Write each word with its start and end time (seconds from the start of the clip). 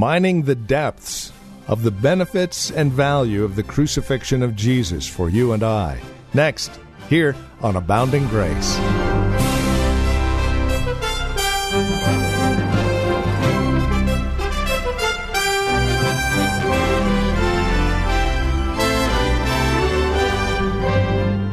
Mining 0.00 0.44
the 0.44 0.54
depths 0.54 1.30
of 1.68 1.82
the 1.82 1.90
benefits 1.90 2.70
and 2.70 2.90
value 2.90 3.44
of 3.44 3.54
the 3.54 3.62
crucifixion 3.62 4.42
of 4.42 4.56
Jesus 4.56 5.06
for 5.06 5.28
you 5.28 5.52
and 5.52 5.62
I. 5.62 6.00
Next, 6.32 6.80
here 7.10 7.36
on 7.60 7.76
Abounding 7.76 8.26
Grace. 8.28 8.78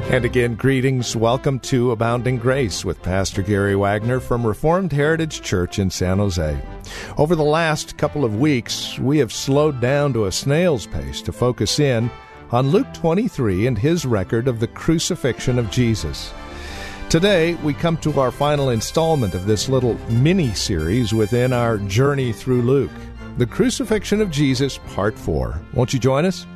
And 0.10 0.24
again, 0.24 0.56
greetings. 0.56 1.18
Welcome 1.18 1.60
to 1.60 1.92
Abounding 1.92 2.38
Grace 2.38 2.86
with 2.86 3.04
Pastor 3.04 3.42
Gary 3.42 3.76
Wagner 3.76 4.22
from 4.22 4.48
Reformed 4.48 4.94
Heritage 4.94 5.42
Church 5.42 5.80
in 5.80 5.90
San 5.90 6.20
Jose. 6.20 6.58
Over 7.18 7.36
the 7.36 7.44
last 7.44 7.98
couple 7.98 8.24
of 8.24 8.40
weeks, 8.40 8.98
we 9.00 9.18
have 9.18 9.34
slowed 9.34 9.82
down 9.82 10.14
to 10.14 10.26
a 10.26 10.32
snail's 10.32 10.88
pace 10.88 11.22
to 11.24 11.34
focus 11.34 11.78
in 11.78 12.09
on 12.52 12.70
Luke 12.70 12.88
23 12.94 13.68
and 13.68 13.78
his 13.78 14.06
record 14.06 14.48
of 14.48 14.62
the 14.62 14.68
crucifixion 14.68 15.59
of 15.59 15.70
Jesus. 15.70 16.34
Today, 17.09 17.56
we 17.56 17.74
come 17.74 17.98
to 17.98 18.18
our 18.18 18.31
final 18.31 18.70
installment 18.70 19.34
of 19.34 19.46
this 19.46 19.68
little 19.68 19.96
mini 20.09 20.53
series 20.53 21.14
within 21.14 21.52
our 21.52 21.80
journey 21.80 22.31
through 22.31 22.62
Luke. 22.62 22.92
The 23.38 23.46
Crucifixion 23.46 24.22
of 24.22 24.31
Jesus, 24.31 24.80
Part 24.96 25.20
4. 25.20 25.62
Won't 25.74 25.94
you 25.94 26.00
join 26.00 26.26
us? 26.26 26.48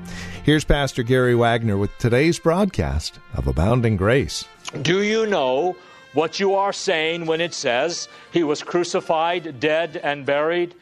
Here's 0.44 0.64
Pastor 0.64 1.03
Gary 1.03 1.36
Wagner 1.36 1.78
with 1.78 1.95
today's 2.00 2.39
broadcast 2.39 3.20
of 3.36 3.45
Abounding 3.45 3.95
Grace. 3.95 4.45
Do 4.81 5.03
you 5.03 5.28
know 5.28 5.75
what 6.14 6.39
you 6.39 6.56
are 6.56 6.73
saying 6.73 7.28
when 7.28 7.39
it 7.42 7.53
says 7.53 8.08
he 8.34 8.44
was 8.44 8.64
crucified, 8.64 9.59
dead, 9.59 9.97
and 9.97 10.25
buried, 10.25 10.73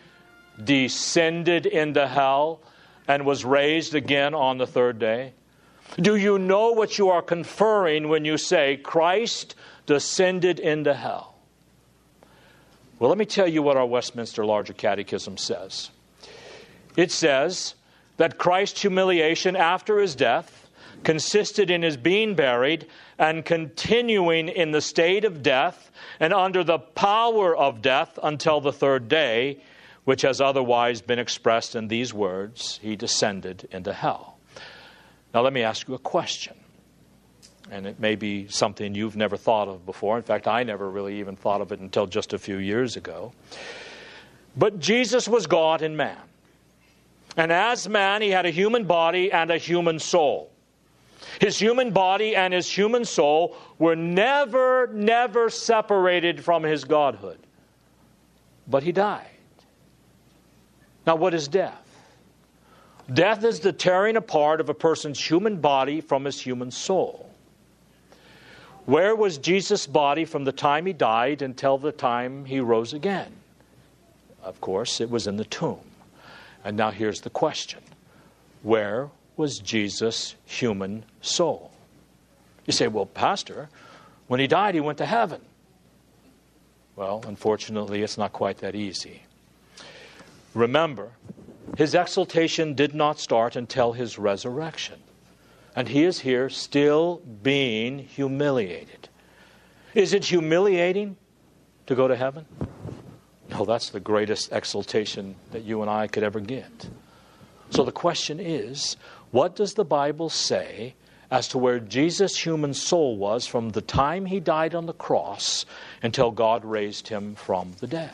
descended 0.63 1.65
into 1.65 2.07
hell, 2.07 2.61
and 3.05 3.25
was 3.25 3.43
raised 3.43 3.95
again 3.95 4.33
on 4.33 4.59
the 4.59 4.65
third 4.65 4.97
day? 4.97 5.33
Do 5.97 6.15
you 6.15 6.39
know 6.39 6.71
what 6.71 6.97
you 6.97 7.09
are 7.09 7.21
conferring 7.21 8.07
when 8.07 8.23
you 8.23 8.37
say 8.37 8.77
Christ 8.77 9.55
descended 9.85 10.61
into 10.61 10.93
hell? 10.93 11.35
Well, 12.97 13.09
let 13.09 13.17
me 13.17 13.25
tell 13.25 13.47
you 13.47 13.61
what 13.61 13.75
our 13.75 13.85
Westminster 13.85 14.45
Larger 14.45 14.73
Catechism 14.73 15.35
says. 15.35 15.89
It 16.95 17.11
says, 17.11 17.75
that 18.19 18.37
Christ's 18.37 18.81
humiliation 18.81 19.55
after 19.55 19.97
his 19.97 20.13
death 20.13 20.67
consisted 21.05 21.71
in 21.71 21.81
his 21.81 21.95
being 21.95 22.35
buried 22.35 22.85
and 23.17 23.45
continuing 23.45 24.49
in 24.49 24.71
the 24.71 24.81
state 24.81 25.23
of 25.23 25.41
death 25.41 25.89
and 26.19 26.33
under 26.33 26.61
the 26.61 26.79
power 26.79 27.55
of 27.55 27.81
death 27.81 28.19
until 28.21 28.59
the 28.59 28.73
third 28.73 29.07
day, 29.07 29.61
which 30.03 30.21
has 30.23 30.41
otherwise 30.41 30.99
been 30.99 31.17
expressed 31.17 31.77
in 31.77 31.87
these 31.87 32.13
words 32.13 32.77
He 32.81 32.97
descended 32.97 33.69
into 33.71 33.93
hell. 33.93 34.37
Now, 35.33 35.39
let 35.39 35.53
me 35.53 35.61
ask 35.61 35.87
you 35.87 35.93
a 35.93 35.99
question. 35.99 36.57
And 37.71 37.87
it 37.87 38.01
may 38.01 38.15
be 38.15 38.49
something 38.49 38.95
you've 38.95 39.15
never 39.15 39.37
thought 39.37 39.69
of 39.69 39.85
before. 39.85 40.17
In 40.17 40.23
fact, 40.23 40.45
I 40.45 40.63
never 40.63 40.89
really 40.89 41.19
even 41.19 41.37
thought 41.37 41.61
of 41.61 41.71
it 41.71 41.79
until 41.79 42.05
just 42.05 42.33
a 42.33 42.37
few 42.37 42.57
years 42.57 42.97
ago. 42.97 43.31
But 44.57 44.79
Jesus 44.79 45.29
was 45.29 45.47
God 45.47 45.81
and 45.81 45.95
man. 45.95 46.17
And 47.37 47.51
as 47.51 47.87
man, 47.87 48.21
he 48.21 48.29
had 48.29 48.45
a 48.45 48.51
human 48.51 48.85
body 48.85 49.31
and 49.31 49.51
a 49.51 49.57
human 49.57 49.99
soul. 49.99 50.51
His 51.39 51.57
human 51.57 51.91
body 51.91 52.35
and 52.35 52.53
his 52.53 52.69
human 52.69 53.05
soul 53.05 53.55
were 53.77 53.95
never, 53.95 54.87
never 54.87 55.49
separated 55.49 56.43
from 56.43 56.63
his 56.63 56.83
godhood. 56.83 57.39
But 58.67 58.83
he 58.83 58.91
died. 58.91 59.25
Now, 61.05 61.15
what 61.15 61.33
is 61.33 61.47
death? 61.47 61.85
Death 63.11 63.43
is 63.43 63.61
the 63.61 63.73
tearing 63.73 64.15
apart 64.15 64.61
of 64.61 64.69
a 64.69 64.73
person's 64.73 65.19
human 65.19 65.57
body 65.57 66.01
from 66.01 66.25
his 66.25 66.39
human 66.39 66.71
soul. 66.71 67.29
Where 68.85 69.15
was 69.15 69.37
Jesus' 69.37 69.87
body 69.87 70.25
from 70.25 70.43
the 70.43 70.51
time 70.51 70.85
he 70.85 70.93
died 70.93 71.41
until 71.41 71.77
the 71.77 71.91
time 71.91 72.45
he 72.45 72.59
rose 72.59 72.93
again? 72.93 73.31
Of 74.43 74.61
course, 74.61 75.01
it 75.01 75.09
was 75.09 75.27
in 75.27 75.37
the 75.37 75.45
tomb. 75.45 75.88
And 76.69 76.77
now 76.77 76.91
here's 76.91 77.21
the 77.21 77.31
question 77.31 77.79
Where 78.61 79.09
was 79.35 79.57
Jesus' 79.57 80.35
human 80.45 81.03
soul? 81.19 81.71
You 82.67 82.73
say, 82.73 82.87
well, 82.87 83.07
Pastor, 83.07 83.69
when 84.27 84.39
he 84.39 84.45
died, 84.45 84.75
he 84.75 84.79
went 84.79 84.99
to 84.99 85.07
heaven. 85.07 85.41
Well, 86.95 87.23
unfortunately, 87.25 88.03
it's 88.03 88.19
not 88.19 88.33
quite 88.33 88.59
that 88.59 88.75
easy. 88.75 89.23
Remember, 90.53 91.13
his 91.75 91.95
exaltation 91.95 92.75
did 92.75 92.93
not 92.93 93.19
start 93.19 93.55
until 93.55 93.93
his 93.93 94.19
resurrection. 94.19 94.99
And 95.75 95.87
he 95.87 96.03
is 96.03 96.19
here 96.19 96.49
still 96.49 97.23
being 97.41 97.97
humiliated. 97.97 99.09
Is 99.95 100.13
it 100.13 100.25
humiliating 100.25 101.17
to 101.87 101.95
go 101.95 102.07
to 102.07 102.15
heaven? 102.15 102.45
No, 103.49 103.65
that's 103.65 103.89
the 103.89 103.99
greatest 103.99 104.51
exaltation 104.51 105.35
that 105.51 105.63
you 105.63 105.81
and 105.81 105.89
I 105.89 106.07
could 106.07 106.23
ever 106.23 106.39
get. 106.39 106.89
So 107.71 107.83
the 107.83 107.91
question 107.91 108.39
is 108.39 108.95
what 109.31 109.55
does 109.55 109.73
the 109.73 109.85
Bible 109.85 110.29
say 110.29 110.95
as 111.31 111.47
to 111.49 111.57
where 111.57 111.79
Jesus' 111.79 112.37
human 112.37 112.73
soul 112.73 113.17
was 113.17 113.45
from 113.45 113.69
the 113.69 113.81
time 113.81 114.25
he 114.25 114.39
died 114.39 114.73
on 114.73 114.85
the 114.85 114.93
cross 114.93 115.65
until 116.01 116.31
God 116.31 116.65
raised 116.65 117.07
him 117.07 117.35
from 117.35 117.73
the 117.79 117.87
dead? 117.87 118.11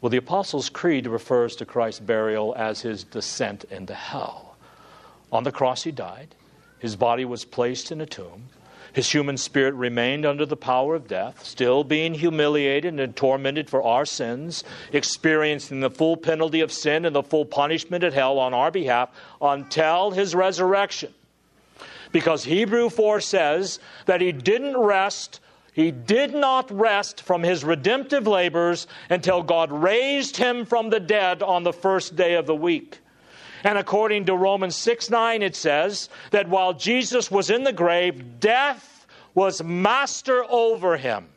Well, 0.00 0.10
the 0.10 0.16
Apostles' 0.18 0.70
Creed 0.70 1.08
refers 1.08 1.56
to 1.56 1.66
Christ's 1.66 2.00
burial 2.00 2.54
as 2.56 2.82
his 2.82 3.02
descent 3.02 3.64
into 3.64 3.94
hell. 3.94 4.56
On 5.32 5.42
the 5.42 5.50
cross, 5.50 5.82
he 5.82 5.90
died. 5.90 6.36
His 6.78 6.94
body 6.94 7.24
was 7.24 7.44
placed 7.44 7.90
in 7.90 8.00
a 8.00 8.06
tomb. 8.06 8.48
His 8.92 9.10
human 9.10 9.36
spirit 9.36 9.74
remained 9.74 10.24
under 10.24 10.46
the 10.46 10.56
power 10.56 10.94
of 10.94 11.06
death, 11.06 11.44
still 11.44 11.84
being 11.84 12.14
humiliated 12.14 12.98
and 12.98 13.14
tormented 13.14 13.68
for 13.68 13.82
our 13.82 14.04
sins, 14.04 14.64
experiencing 14.92 15.80
the 15.80 15.90
full 15.90 16.16
penalty 16.16 16.60
of 16.60 16.72
sin 16.72 17.04
and 17.04 17.14
the 17.14 17.22
full 17.22 17.44
punishment 17.44 18.04
at 18.04 18.12
hell 18.12 18.38
on 18.38 18.54
our 18.54 18.70
behalf 18.70 19.10
until 19.40 20.10
his 20.10 20.34
resurrection. 20.34 21.12
Because 22.12 22.44
Hebrew 22.44 22.88
4 22.88 23.20
says 23.20 23.78
that 24.06 24.20
he 24.20 24.32
didn't 24.32 24.76
rest, 24.76 25.40
he 25.72 25.90
did 25.90 26.34
not 26.34 26.70
rest 26.70 27.20
from 27.20 27.42
his 27.42 27.64
redemptive 27.64 28.26
labors 28.26 28.86
until 29.10 29.42
God 29.42 29.70
raised 29.70 30.36
him 30.36 30.64
from 30.64 30.90
the 30.90 31.00
dead 31.00 31.42
on 31.42 31.62
the 31.62 31.72
first 31.72 32.16
day 32.16 32.34
of 32.34 32.46
the 32.46 32.54
week. 32.54 33.00
And 33.64 33.78
according 33.78 34.26
to 34.26 34.36
Romans 34.36 34.76
6 34.76 35.10
9, 35.10 35.42
it 35.42 35.56
says 35.56 36.08
that 36.30 36.48
while 36.48 36.72
Jesus 36.72 37.30
was 37.30 37.50
in 37.50 37.64
the 37.64 37.72
grave, 37.72 38.40
death 38.40 39.06
was 39.34 39.62
master 39.62 40.44
over 40.48 40.96
him. 40.96 41.28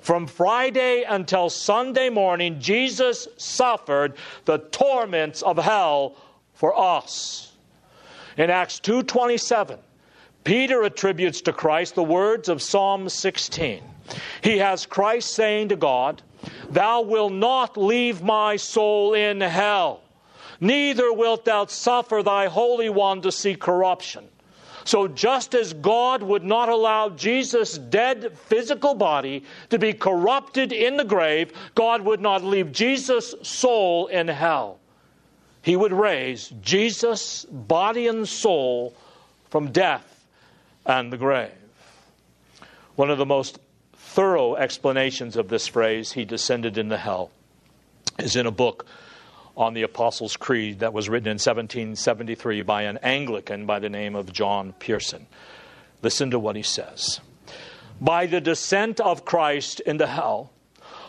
From 0.00 0.26
Friday 0.26 1.04
until 1.06 1.50
Sunday 1.50 2.08
morning, 2.08 2.60
Jesus 2.60 3.28
suffered 3.36 4.16
the 4.44 4.58
torments 4.58 5.42
of 5.42 5.58
hell 5.58 6.16
for 6.54 6.78
us. 6.78 7.52
In 8.36 8.50
Acts 8.50 8.80
2:27, 8.80 9.78
Peter 10.44 10.82
attributes 10.82 11.40
to 11.42 11.52
Christ 11.52 11.94
the 11.94 12.02
words 12.02 12.48
of 12.48 12.62
Psalm 12.62 13.08
16. 13.08 13.82
He 14.40 14.58
has 14.58 14.86
Christ 14.86 15.34
saying 15.34 15.68
to 15.68 15.76
God, 15.76 16.22
"Thou 16.70 17.02
wilt 17.02 17.32
not 17.32 17.76
leave 17.76 18.22
my 18.22 18.56
soul 18.56 19.14
in 19.14 19.40
hell." 19.40 20.00
Neither 20.60 21.12
wilt 21.12 21.44
thou 21.44 21.66
suffer 21.66 22.22
thy 22.22 22.46
Holy 22.46 22.88
One 22.88 23.22
to 23.22 23.32
see 23.32 23.54
corruption. 23.54 24.28
So, 24.84 25.08
just 25.08 25.52
as 25.54 25.72
God 25.72 26.22
would 26.22 26.44
not 26.44 26.68
allow 26.68 27.08
Jesus' 27.08 27.76
dead 27.76 28.38
physical 28.38 28.94
body 28.94 29.42
to 29.70 29.80
be 29.80 29.92
corrupted 29.92 30.72
in 30.72 30.96
the 30.96 31.04
grave, 31.04 31.52
God 31.74 32.02
would 32.02 32.20
not 32.20 32.44
leave 32.44 32.70
Jesus' 32.70 33.34
soul 33.42 34.06
in 34.06 34.28
hell. 34.28 34.78
He 35.60 35.74
would 35.74 35.92
raise 35.92 36.50
Jesus' 36.62 37.44
body 37.46 38.06
and 38.06 38.28
soul 38.28 38.94
from 39.50 39.72
death 39.72 40.24
and 40.84 41.12
the 41.12 41.16
grave. 41.16 41.50
One 42.94 43.10
of 43.10 43.18
the 43.18 43.26
most 43.26 43.58
thorough 43.96 44.54
explanations 44.54 45.36
of 45.36 45.48
this 45.48 45.66
phrase, 45.66 46.12
he 46.12 46.24
descended 46.24 46.78
into 46.78 46.96
hell, 46.96 47.32
is 48.20 48.36
in 48.36 48.46
a 48.46 48.52
book 48.52 48.86
on 49.56 49.74
the 49.74 49.82
Apostles' 49.82 50.36
Creed 50.36 50.80
that 50.80 50.92
was 50.92 51.08
written 51.08 51.28
in 51.28 51.34
1773 51.34 52.62
by 52.62 52.82
an 52.82 52.98
Anglican 52.98 53.66
by 53.66 53.78
the 53.78 53.88
name 53.88 54.14
of 54.14 54.32
John 54.32 54.74
Pearson. 54.78 55.26
Listen 56.02 56.30
to 56.30 56.38
what 56.38 56.56
he 56.56 56.62
says. 56.62 57.20
By 58.00 58.26
the 58.26 58.40
descent 58.40 59.00
of 59.00 59.24
Christ 59.24 59.80
into 59.80 60.06
hell, 60.06 60.52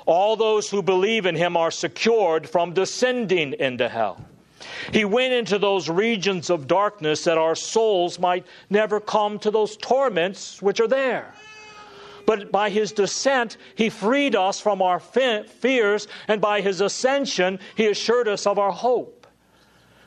all 0.06 0.38
those 0.38 0.70
who 0.70 0.82
believe 0.82 1.26
in 1.26 1.36
him 1.36 1.58
are 1.58 1.72
secured 1.72 2.50
from 2.50 2.74
descending 2.74 3.54
into 3.54 3.90
hell. 3.90 4.26
He 4.94 5.04
went 5.04 5.34
into 5.34 5.60
those 5.60 5.90
regions 5.90 6.50
of 6.50 6.68
darkness 6.68 7.26
that 7.26 7.38
our 7.38 7.56
souls 7.56 8.18
might 8.18 8.46
never 8.70 9.00
come 9.02 9.38
to 9.40 9.52
those 9.52 9.76
torments 9.78 10.62
which 10.62 10.80
are 10.80 10.88
there. 10.88 11.34
But 12.28 12.52
by 12.52 12.70
his 12.70 12.92
descent, 12.92 13.56
he 13.74 13.90
freed 13.90 14.36
us 14.36 14.60
from 14.60 14.82
our 14.82 15.00
fears, 15.00 16.08
and 16.28 16.42
by 16.42 16.60
his 16.60 16.82
ascension, 16.82 17.58
he 17.74 17.88
assured 17.88 18.28
us 18.28 18.46
of 18.46 18.60
our 18.60 18.74
hope. 18.74 19.26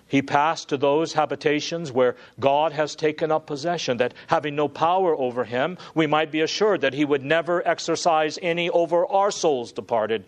He 0.06 0.20
passed 0.20 0.68
to 0.68 0.76
those 0.76 1.14
habitations 1.14 1.90
where 1.90 2.16
God 2.38 2.72
has 2.72 2.94
taken 2.94 3.32
up 3.32 3.46
possession, 3.46 3.96
that 3.96 4.12
having 4.26 4.54
no 4.54 4.68
power 4.68 5.16
over 5.16 5.44
him, 5.44 5.78
we 5.94 6.06
might 6.06 6.30
be 6.30 6.42
assured 6.42 6.82
that 6.82 6.92
he 6.92 7.06
would 7.06 7.24
never 7.24 7.66
exercise 7.66 8.38
any 8.42 8.68
over 8.68 9.06
our 9.06 9.30
souls 9.30 9.72
departed, 9.72 10.26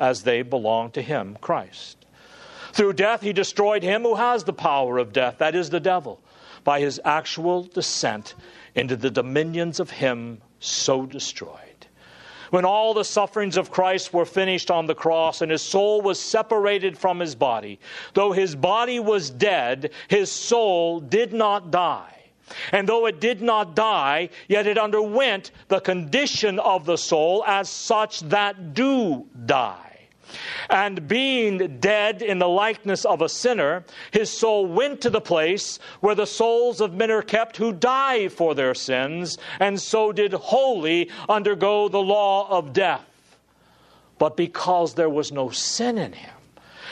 as 0.00 0.22
they 0.22 0.40
belong 0.40 0.92
to 0.92 1.02
him, 1.02 1.36
Christ. 1.42 2.06
Through 2.72 2.94
death, 2.94 3.20
he 3.20 3.34
destroyed 3.34 3.82
him 3.82 4.02
who 4.02 4.14
has 4.14 4.44
the 4.44 4.54
power 4.54 4.96
of 4.96 5.12
death, 5.12 5.36
that 5.38 5.54
is, 5.54 5.68
the 5.68 5.78
devil, 5.78 6.22
by 6.62 6.80
his 6.80 6.98
actual 7.04 7.64
descent 7.64 8.34
into 8.74 8.96
the 8.96 9.10
dominions 9.10 9.78
of 9.78 9.90
him 9.90 10.40
so 10.64 11.06
destroyed. 11.06 11.60
When 12.50 12.64
all 12.64 12.94
the 12.94 13.04
sufferings 13.04 13.56
of 13.56 13.70
Christ 13.70 14.12
were 14.12 14.24
finished 14.24 14.70
on 14.70 14.86
the 14.86 14.94
cross 14.94 15.42
and 15.42 15.50
his 15.50 15.62
soul 15.62 16.00
was 16.02 16.20
separated 16.20 16.96
from 16.96 17.18
his 17.18 17.34
body, 17.34 17.80
though 18.12 18.32
his 18.32 18.54
body 18.54 19.00
was 19.00 19.30
dead, 19.30 19.90
his 20.08 20.30
soul 20.30 21.00
did 21.00 21.32
not 21.32 21.70
die. 21.70 22.14
And 22.72 22.88
though 22.88 23.06
it 23.06 23.20
did 23.20 23.42
not 23.42 23.74
die, 23.74 24.28
yet 24.48 24.66
it 24.66 24.78
underwent 24.78 25.50
the 25.68 25.80
condition 25.80 26.58
of 26.58 26.84
the 26.84 26.98
soul 26.98 27.42
as 27.46 27.68
such 27.68 28.20
that 28.20 28.74
do 28.74 29.26
die. 29.46 29.93
And 30.70 31.06
being 31.08 31.78
dead 31.80 32.22
in 32.22 32.38
the 32.38 32.48
likeness 32.48 33.04
of 33.04 33.22
a 33.22 33.28
sinner, 33.28 33.84
his 34.10 34.30
soul 34.30 34.66
went 34.66 35.00
to 35.02 35.10
the 35.10 35.20
place 35.20 35.78
where 36.00 36.14
the 36.14 36.26
souls 36.26 36.80
of 36.80 36.94
men 36.94 37.10
are 37.10 37.22
kept 37.22 37.56
who 37.56 37.72
die 37.72 38.28
for 38.28 38.54
their 38.54 38.74
sins, 38.74 39.38
and 39.60 39.80
so 39.80 40.12
did 40.12 40.32
wholly 40.32 41.10
undergo 41.28 41.88
the 41.88 42.02
law 42.02 42.48
of 42.48 42.72
death. 42.72 43.04
But 44.18 44.36
because 44.36 44.94
there 44.94 45.10
was 45.10 45.32
no 45.32 45.50
sin 45.50 45.98
in 45.98 46.12
him, 46.12 46.34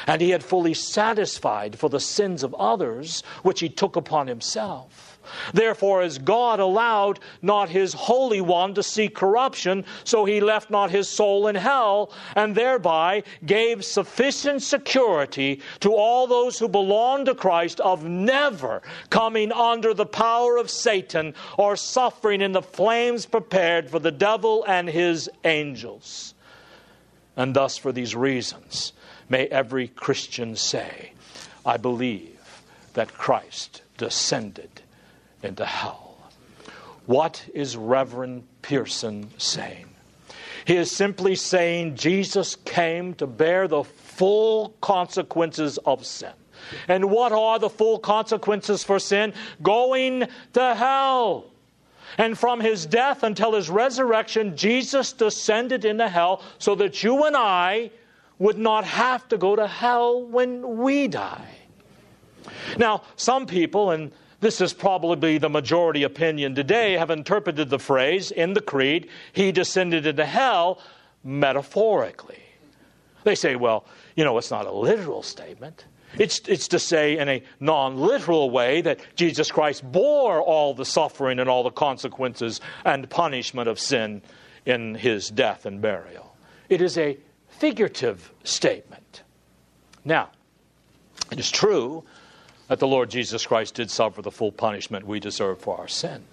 and 0.07 0.21
he 0.21 0.31
had 0.31 0.43
fully 0.43 0.75
satisfied 0.75 1.79
for 1.79 1.89
the 1.89 2.01
sins 2.01 2.43
of 2.43 2.55
others, 2.55 3.23
which 3.43 3.61
he 3.61 3.69
took 3.69 3.97
upon 3.97 4.27
himself, 4.27 5.12
Therefore, 5.53 6.03
as 6.03 6.19
God 6.19 6.61
allowed 6.61 7.21
not 7.41 7.69
his 7.69 7.93
Holy 7.93 8.41
One 8.41 8.75
to 8.75 8.83
see 8.83 9.09
corruption, 9.09 9.85
so 10.05 10.25
he 10.25 10.41
left 10.41 10.71
not 10.71 10.91
his 10.91 11.09
soul 11.09 11.47
in 11.49 11.55
hell, 11.55 12.11
and 12.37 12.55
thereby 12.55 13.23
gave 13.45 13.85
sufficient 13.85 14.63
security 14.63 15.61
to 15.81 15.95
all 15.95 16.27
those 16.27 16.59
who 16.59 16.69
belong 16.69 17.25
to 17.25 17.35
Christ 17.35 17.81
of 17.81 18.05
never 18.05 18.83
coming 19.11 19.53
under 19.53 19.95
the 19.95 20.07
power 20.07 20.57
of 20.57 20.71
Satan 20.71 21.35
or 21.59 21.77
suffering 21.77 22.41
in 22.41 22.53
the 22.53 22.63
flames 22.63 23.27
prepared 23.27 23.91
for 23.91 23.99
the 23.99 24.11
devil 24.11 24.65
and 24.67 24.89
his 24.89 25.31
angels. 25.45 26.35
And 27.37 27.55
thus, 27.55 27.79
for 27.79 27.93
these 27.93 28.15
reasons, 28.15 28.93
may 29.29 29.47
every 29.47 29.89
Christian 29.89 30.57
say, 30.57 31.13
I 31.65 31.77
believe 31.79 32.63
that 32.95 33.15
Christ 33.15 33.83
descended 33.97 34.82
into 35.43 35.65
hell. 35.65 36.17
What 37.07 37.45
is 37.55 37.77
Reverend 37.77 38.45
Pearson 38.63 39.31
saying? 39.39 39.87
He 40.65 40.77
is 40.77 40.91
simply 40.91 41.35
saying 41.35 41.97
Jesus 41.97 42.57
came 42.57 43.15
to 43.15 43.27
bear 43.27 43.67
the 43.67 43.83
full 43.83 44.75
consequences 44.81 45.79
of 45.79 46.07
sin. 46.07 46.33
And 46.87 47.11
what 47.11 47.33
are 47.33 47.59
the 47.59 47.69
full 47.69 47.99
consequences 47.99 48.85
for 48.85 48.99
sin? 48.99 49.35
Going 49.63 50.29
to 50.53 50.75
hell. 50.75 51.47
And 52.19 52.39
from 52.39 52.61
his 52.61 52.87
death 52.87 53.23
until 53.23 53.55
his 53.55 53.71
resurrection, 53.71 54.57
Jesus 54.57 55.13
descended 55.13 55.85
into 55.85 56.09
hell 56.09 56.43
so 56.59 56.75
that 56.77 57.03
you 57.03 57.25
and 57.25 57.37
I 57.37 57.91
would 58.39 58.59
not 58.59 58.85
have 58.85 59.29
to 59.29 59.39
go 59.39 59.57
to 59.57 59.67
hell 59.67 60.23
when 60.23 60.79
we 60.79 61.09
die. 61.09 61.49
Now, 62.77 63.03
some 63.17 63.47
people, 63.47 63.91
and 63.91 64.13
this 64.43 64.61
is 64.61 64.73
probably 64.73 65.39
the 65.39 65.49
majority 65.49 66.03
opinion 66.03 66.57
today, 66.57 66.95
have 66.95 67.11
interpreted 67.11 67.71
the 67.71 67.79
phrase 67.79 68.33
in 68.33 68.55
the 68.55 68.61
Creed, 68.61 69.09
He 69.33 69.53
descended 69.53 70.05
into 70.05 70.27
hell, 70.27 70.83
metaphorically. 71.23 72.43
They 73.23 73.37
say, 73.37 73.55
well, 73.55 73.87
you 74.17 74.25
know, 74.25 74.37
it's 74.39 74.51
not 74.51 74.67
a 74.67 74.73
literal 74.73 75.23
statement. 75.23 75.85
It's, 76.19 76.41
it's 76.49 76.67
to 76.69 76.81
say, 76.81 77.19
in 77.19 77.29
a 77.29 77.43
non 77.61 77.97
literal 77.97 78.51
way, 78.51 78.81
that 78.83 78.99
Jesus 79.15 79.53
Christ 79.53 79.91
bore 79.91 80.43
all 80.43 80.75
the 80.75 80.85
suffering 80.85 81.39
and 81.39 81.49
all 81.49 81.63
the 81.63 81.71
consequences 81.71 82.61
and 82.85 83.09
punishment 83.09 83.69
of 83.69 83.79
sin 83.79 84.23
in 84.67 84.97
his 84.97 85.31
death 85.31 85.67
and 85.67 85.81
burial. 85.81 86.35
It 86.69 86.83
is 86.83 86.99
a 86.99 87.17
figurative 87.49 88.33
statement. 88.43 89.23
Now, 90.05 90.31
it 91.31 91.39
is 91.39 91.49
true 91.49 92.03
that 92.73 92.79
the 92.79 92.89
Lord 92.89 93.11
Jesus 93.11 93.45
Christ 93.45 93.75
did 93.75 93.91
suffer 93.91 94.23
the 94.23 94.31
full 94.31 94.51
punishment 94.51 95.07
we 95.07 95.21
deserve 95.21 95.61
for 95.61 95.77
our 95.77 95.89
sin. 95.89 96.25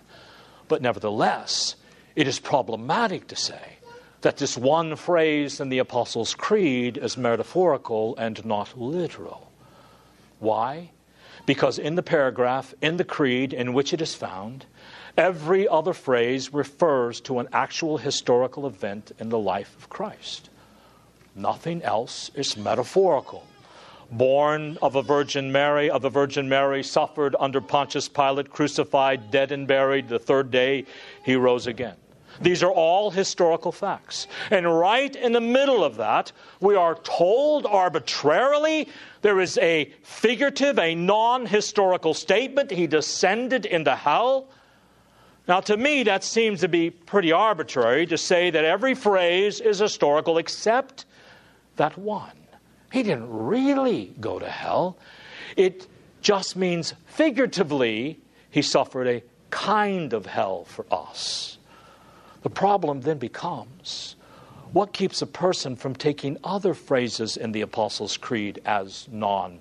But 0.70 0.82
nevertheless, 0.82 1.76
it 2.16 2.30
is 2.30 2.40
problematic 2.40 3.28
to 3.28 3.36
say 3.36 3.74
that 4.22 4.38
this 4.38 4.58
one 4.58 4.96
phrase 4.96 5.60
in 5.60 5.68
the 5.68 5.80
Apostles' 5.80 6.36
Creed 6.36 6.96
is 6.96 7.18
metaphorical 7.18 8.16
and 8.16 8.46
not 8.46 8.80
literal. 8.80 9.52
Why? 10.40 10.92
Because 11.46 11.78
in 11.78 11.96
the 11.96 12.04
paragraph 12.04 12.74
in 12.82 12.96
the 12.96 13.04
Creed 13.04 13.52
in 13.52 13.74
which 13.74 13.92
it 13.92 14.02
is 14.02 14.16
found, 14.16 14.66
every 15.18 15.68
other 15.68 15.92
phrase 15.92 16.54
refers 16.54 17.20
to 17.20 17.40
an 17.40 17.50
actual 17.52 17.98
historical 17.98 18.66
event 18.66 19.12
in 19.20 19.28
the 19.28 19.38
life 19.38 19.76
of 19.76 19.90
Christ. 19.90 20.50
Nothing 21.36 21.84
else 21.84 22.32
is 22.34 22.56
metaphorical 22.56 23.46
born 24.12 24.78
of 24.82 24.96
a 24.96 25.02
Virgin 25.02 25.52
Mary, 25.52 25.90
of 25.90 26.02
the 26.02 26.10
Virgin 26.10 26.50
Mary, 26.50 26.84
suffered 26.84 27.36
under 27.40 27.62
Pontius 27.62 28.10
Pilate, 28.10 28.50
crucified, 28.50 29.32
dead, 29.32 29.52
and 29.52 29.68
buried. 29.68 30.10
The 30.10 30.20
third 30.20 30.52
day, 30.52 30.86
he 31.24 31.36
rose 31.36 31.68
again. 31.68 31.96
These 32.42 32.64
are 32.64 32.72
all 32.72 33.12
historical 33.12 33.72
facts. 33.72 34.28
And 34.50 34.66
right 34.80 35.14
in 35.14 35.34
the 35.34 35.42
middle 35.42 35.84
of 35.84 35.98
that, 35.98 36.32
we 36.62 36.76
are 36.76 36.96
told 36.96 37.66
arbitrarily 37.66 38.88
there 39.22 39.40
is 39.42 39.58
a 39.58 39.92
figurative, 40.04 40.80
a 40.80 40.96
non 40.96 41.46
historical 41.46 42.14
statement. 42.14 42.72
He 42.72 42.88
descended 42.88 43.66
into 43.66 43.96
hell. 43.96 44.48
Now, 45.48 45.60
to 45.62 45.76
me, 45.76 46.04
that 46.04 46.24
seems 46.24 46.62
to 46.62 46.68
be 46.68 46.92
pretty 46.92 47.32
arbitrary 47.32 48.06
to 48.06 48.18
say 48.18 48.52
that 48.52 48.64
every 48.64 48.94
phrase 48.94 49.60
is 49.60 49.80
historical 49.80 50.38
except 50.38 51.06
that 51.76 51.98
one. 51.98 52.32
He 52.92 53.04
didn't 53.04 53.30
really 53.30 54.14
go 54.20 54.40
to 54.40 54.50
hell. 54.50 54.98
It 55.56 55.88
just 56.22 56.56
means 56.56 56.94
figuratively, 57.06 58.20
he 58.50 58.62
suffered 58.62 59.08
a 59.08 59.24
kind 59.50 60.14
of 60.14 60.26
hell 60.26 60.66
for 60.66 60.86
us. 60.92 61.58
The 62.42 62.50
problem 62.50 63.02
then 63.02 63.18
becomes 63.18 64.16
what 64.72 64.94
keeps 64.94 65.22
a 65.22 65.28
person 65.28 65.76
from 65.76 65.96
taking 65.96 66.38
other 66.44 66.74
phrases 66.74 67.38
in 67.38 67.52
the 67.52 67.62
Apostles' 67.62 68.18
Creed 68.18 68.62
as 68.66 69.08
non 69.12 69.60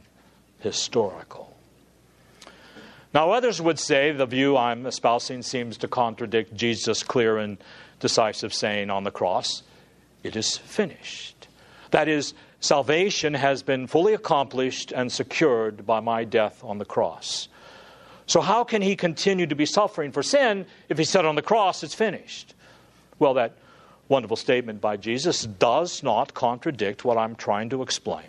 historical? 0.60 1.56
Now, 3.14 3.30
others 3.30 3.60
would 3.60 3.78
say 3.78 4.12
the 4.12 4.26
view 4.26 4.56
I'm 4.56 4.84
espousing 4.84 5.42
seems 5.42 5.78
to 5.78 5.88
contradict 5.88 6.54
Jesus' 6.54 7.02
clear 7.02 7.38
and 7.38 7.56
decisive 8.00 8.52
saying 8.52 8.90
on 8.90 9.04
the 9.04 9.10
cross 9.10 9.62
it 10.22 10.36
is 10.36 10.58
finished. 10.58 11.37
That 11.90 12.08
is, 12.08 12.34
Salvation 12.60 13.34
has 13.34 13.62
been 13.62 13.86
fully 13.86 14.14
accomplished 14.14 14.90
and 14.90 15.12
secured 15.12 15.86
by 15.86 16.00
my 16.00 16.24
death 16.24 16.62
on 16.64 16.78
the 16.78 16.84
cross. 16.84 17.48
So, 18.26 18.40
how 18.40 18.64
can 18.64 18.82
he 18.82 18.96
continue 18.96 19.46
to 19.46 19.54
be 19.54 19.64
suffering 19.64 20.10
for 20.10 20.22
sin 20.22 20.66
if 20.88 20.98
he 20.98 21.04
said 21.04 21.24
on 21.24 21.36
the 21.36 21.42
cross, 21.42 21.82
it's 21.82 21.94
finished? 21.94 22.54
Well, 23.18 23.34
that 23.34 23.56
wonderful 24.08 24.36
statement 24.36 24.80
by 24.80 24.96
Jesus 24.96 25.44
does 25.44 26.02
not 26.02 26.34
contradict 26.34 27.04
what 27.04 27.16
I'm 27.16 27.36
trying 27.36 27.70
to 27.70 27.82
explain. 27.82 28.26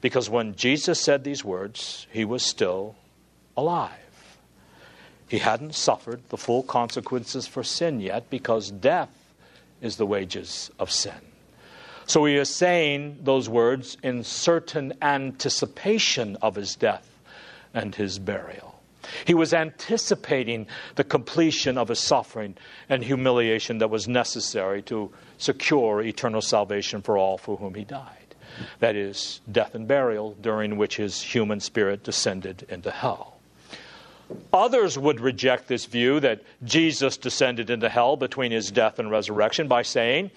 Because 0.00 0.30
when 0.30 0.54
Jesus 0.54 1.00
said 1.00 1.24
these 1.24 1.44
words, 1.44 2.06
he 2.10 2.24
was 2.24 2.42
still 2.42 2.96
alive. 3.56 3.92
He 5.28 5.38
hadn't 5.38 5.74
suffered 5.74 6.22
the 6.30 6.38
full 6.38 6.62
consequences 6.62 7.46
for 7.46 7.62
sin 7.62 8.00
yet 8.00 8.30
because 8.30 8.70
death 8.70 9.10
is 9.82 9.96
the 9.96 10.06
wages 10.06 10.70
of 10.78 10.90
sin. 10.90 11.27
So 12.08 12.24
he 12.24 12.36
is 12.36 12.48
saying 12.48 13.18
those 13.22 13.50
words 13.50 13.98
in 14.02 14.24
certain 14.24 14.94
anticipation 15.02 16.38
of 16.40 16.54
his 16.54 16.74
death 16.74 17.06
and 17.74 17.94
his 17.94 18.18
burial. 18.18 18.80
He 19.26 19.34
was 19.34 19.52
anticipating 19.52 20.66
the 20.94 21.04
completion 21.04 21.76
of 21.76 21.88
his 21.88 21.98
suffering 21.98 22.56
and 22.88 23.04
humiliation 23.04 23.76
that 23.78 23.90
was 23.90 24.08
necessary 24.08 24.80
to 24.82 25.12
secure 25.36 26.00
eternal 26.00 26.40
salvation 26.40 27.02
for 27.02 27.18
all 27.18 27.36
for 27.36 27.58
whom 27.58 27.74
he 27.74 27.84
died. 27.84 28.34
That 28.80 28.96
is, 28.96 29.42
death 29.52 29.74
and 29.74 29.86
burial, 29.86 30.34
during 30.40 30.78
which 30.78 30.96
his 30.96 31.20
human 31.20 31.60
spirit 31.60 32.04
descended 32.04 32.66
into 32.70 32.90
hell. 32.90 33.36
Others 34.50 34.98
would 34.98 35.20
reject 35.20 35.68
this 35.68 35.84
view 35.84 36.20
that 36.20 36.42
Jesus 36.64 37.18
descended 37.18 37.68
into 37.68 37.90
hell 37.90 38.16
between 38.16 38.50
his 38.50 38.70
death 38.70 38.98
and 38.98 39.10
resurrection 39.10 39.68
by 39.68 39.82
saying 39.82 40.30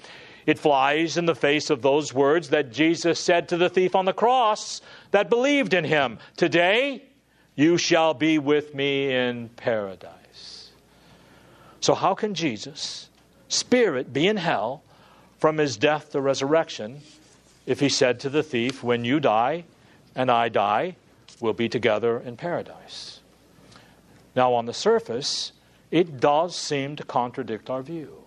it 0.46 0.60
flies 0.60 1.18
in 1.18 1.26
the 1.26 1.36
face 1.36 1.70
of 1.70 1.82
those 1.82 2.14
words 2.14 2.50
that 2.50 2.72
Jesus 2.72 3.20
said 3.20 3.50
to 3.50 3.58
the 3.58 3.70
thief 3.70 3.96
on 3.96 4.06
the 4.06 4.14
cross 4.14 4.82
that 5.12 5.30
believed 5.30 5.74
in 5.74 5.84
him 5.84 6.20
Today 6.38 7.04
you 7.56 7.78
shall 7.78 8.14
be 8.14 8.40
with 8.40 8.74
me 8.74 9.14
in 9.14 9.50
paradise. 9.50 10.72
So, 11.80 11.94
how 11.94 12.14
can 12.14 12.34
Jesus' 12.34 13.10
spirit 13.50 14.14
be 14.14 14.28
in 14.28 14.38
hell 14.38 14.84
from 15.40 15.58
his 15.58 15.78
death 15.78 16.12
to 16.12 16.22
resurrection 16.22 17.02
if 17.66 17.80
he 17.80 17.90
said 17.90 18.20
to 18.22 18.30
the 18.30 18.44
thief, 18.44 18.84
When 18.84 19.04
you 19.04 19.20
die 19.20 19.66
and 20.16 20.32
I 20.32 20.50
die, 20.50 20.96
we'll 21.40 21.54
be 21.54 21.70
together 21.70 22.20
in 22.20 22.38
paradise? 22.38 23.20
Now, 24.36 24.54
on 24.54 24.66
the 24.66 24.74
surface, 24.74 25.52
it 25.90 26.20
does 26.20 26.56
seem 26.56 26.96
to 26.96 27.04
contradict 27.04 27.70
our 27.70 27.82
view. 27.82 28.21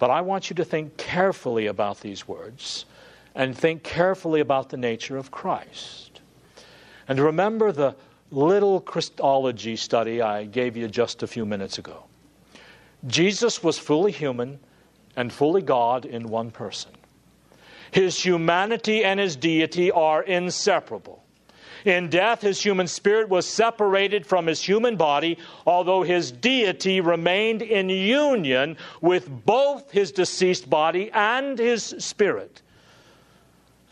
But 0.00 0.10
I 0.10 0.22
want 0.22 0.48
you 0.48 0.56
to 0.56 0.64
think 0.64 0.96
carefully 0.96 1.66
about 1.66 2.00
these 2.00 2.26
words 2.26 2.86
and 3.34 3.56
think 3.56 3.84
carefully 3.84 4.40
about 4.40 4.70
the 4.70 4.78
nature 4.78 5.18
of 5.18 5.30
Christ. 5.30 6.22
And 7.06 7.20
remember 7.20 7.70
the 7.70 7.94
little 8.30 8.80
Christology 8.80 9.76
study 9.76 10.22
I 10.22 10.46
gave 10.46 10.74
you 10.74 10.88
just 10.88 11.22
a 11.22 11.26
few 11.26 11.44
minutes 11.44 11.76
ago. 11.76 12.04
Jesus 13.06 13.62
was 13.62 13.78
fully 13.78 14.10
human 14.10 14.58
and 15.16 15.30
fully 15.30 15.60
God 15.60 16.06
in 16.06 16.28
one 16.30 16.50
person. 16.50 16.92
His 17.90 18.24
humanity 18.24 19.04
and 19.04 19.20
his 19.20 19.36
deity 19.36 19.90
are 19.90 20.22
inseparable. 20.22 21.22
In 21.84 22.08
death, 22.08 22.42
his 22.42 22.62
human 22.62 22.86
spirit 22.86 23.28
was 23.28 23.46
separated 23.46 24.26
from 24.26 24.46
his 24.46 24.62
human 24.62 24.96
body, 24.96 25.38
although 25.66 26.02
his 26.02 26.30
deity 26.30 27.00
remained 27.00 27.62
in 27.62 27.88
union 27.88 28.76
with 29.00 29.28
both 29.46 29.90
his 29.90 30.12
deceased 30.12 30.68
body 30.68 31.10
and 31.12 31.58
his 31.58 31.94
spirit. 31.98 32.62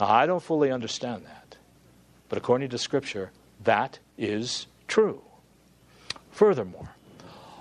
Now, 0.01 0.09
I 0.09 0.27
don't 0.27 0.43
fully 0.43 0.71
understand 0.71 1.25
that, 1.25 1.57
but 2.29 2.39
according 2.39 2.71
to 2.71 2.79
Scripture, 2.79 3.31
that 3.65 3.99
is 4.17 4.67
true. 4.87 5.23
Furthermore, 6.31 6.91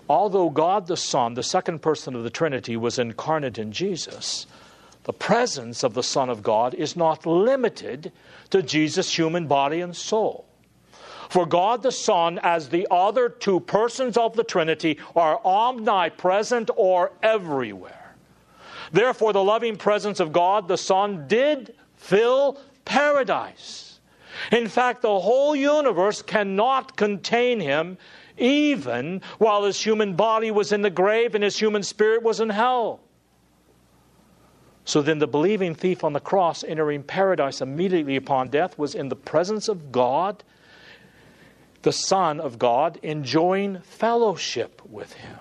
although 0.10 0.50
God 0.50 0.88
the 0.88 0.98
Son, 0.98 1.34
the 1.34 1.44
second 1.44 1.82
person 1.82 2.16
of 2.16 2.24
the 2.24 2.30
Trinity, 2.30 2.78
was 2.78 3.00
incarnate 3.00 3.58
in 3.58 3.72
Jesus, 3.72 4.46
the 5.06 5.14
presence 5.14 5.84
of 5.84 5.94
the 5.94 6.04
Son 6.04 6.30
of 6.30 6.44
God 6.44 6.74
is 6.74 6.96
not 6.96 7.26
limited 7.26 8.12
to 8.50 8.62
Jesus' 8.62 9.18
human 9.18 9.48
body 9.48 9.82
and 9.82 9.96
soul. 9.96 10.46
For 11.30 11.46
God 11.46 11.84
the 11.84 11.92
Son, 11.92 12.40
as 12.42 12.70
the 12.70 12.88
other 12.90 13.28
two 13.30 13.60
persons 13.60 14.18
of 14.18 14.36
the 14.36 14.44
Trinity, 14.44 14.98
are 15.16 15.42
omnipresent 15.44 16.70
or 16.76 17.12
everywhere. 17.22 18.16
Therefore, 18.92 19.34
the 19.34 19.44
loving 19.44 19.76
presence 19.76 20.20
of 20.20 20.32
God 20.32 20.68
the 20.68 20.78
Son 20.78 21.28
did 21.28 21.76
fill 21.98 22.60
paradise. 22.86 24.00
In 24.52 24.68
fact, 24.68 25.02
the 25.02 25.20
whole 25.20 25.56
universe 25.56 26.22
cannot 26.22 26.96
contain 26.96 27.60
him, 27.60 27.98
even 28.38 29.22
while 29.40 29.64
his 29.64 29.84
human 29.84 30.16
body 30.16 30.52
was 30.52 30.72
in 30.72 30.82
the 30.82 30.90
grave 30.90 31.36
and 31.36 31.44
his 31.44 31.60
human 31.60 31.84
spirit 31.84 32.24
was 32.24 32.40
in 32.40 32.50
hell. 32.50 33.02
So 34.88 35.02
then, 35.02 35.20
the 35.20 35.28
believing 35.28 35.76
thief 35.76 36.06
on 36.06 36.14
the 36.14 36.22
cross 36.22 36.64
entering 36.64 37.04
paradise 37.04 37.60
immediately 37.60 38.16
upon 38.16 38.48
death 38.48 38.80
was 38.80 38.96
in 38.96 39.10
the 39.10 39.18
presence 39.18 39.68
of 39.68 39.92
God, 39.92 40.46
the 41.82 41.92
Son 41.92 42.40
of 42.40 42.58
God, 42.58 42.98
enjoying 43.04 43.82
fellowship 43.82 44.82
with 44.90 45.12
him. 45.12 45.40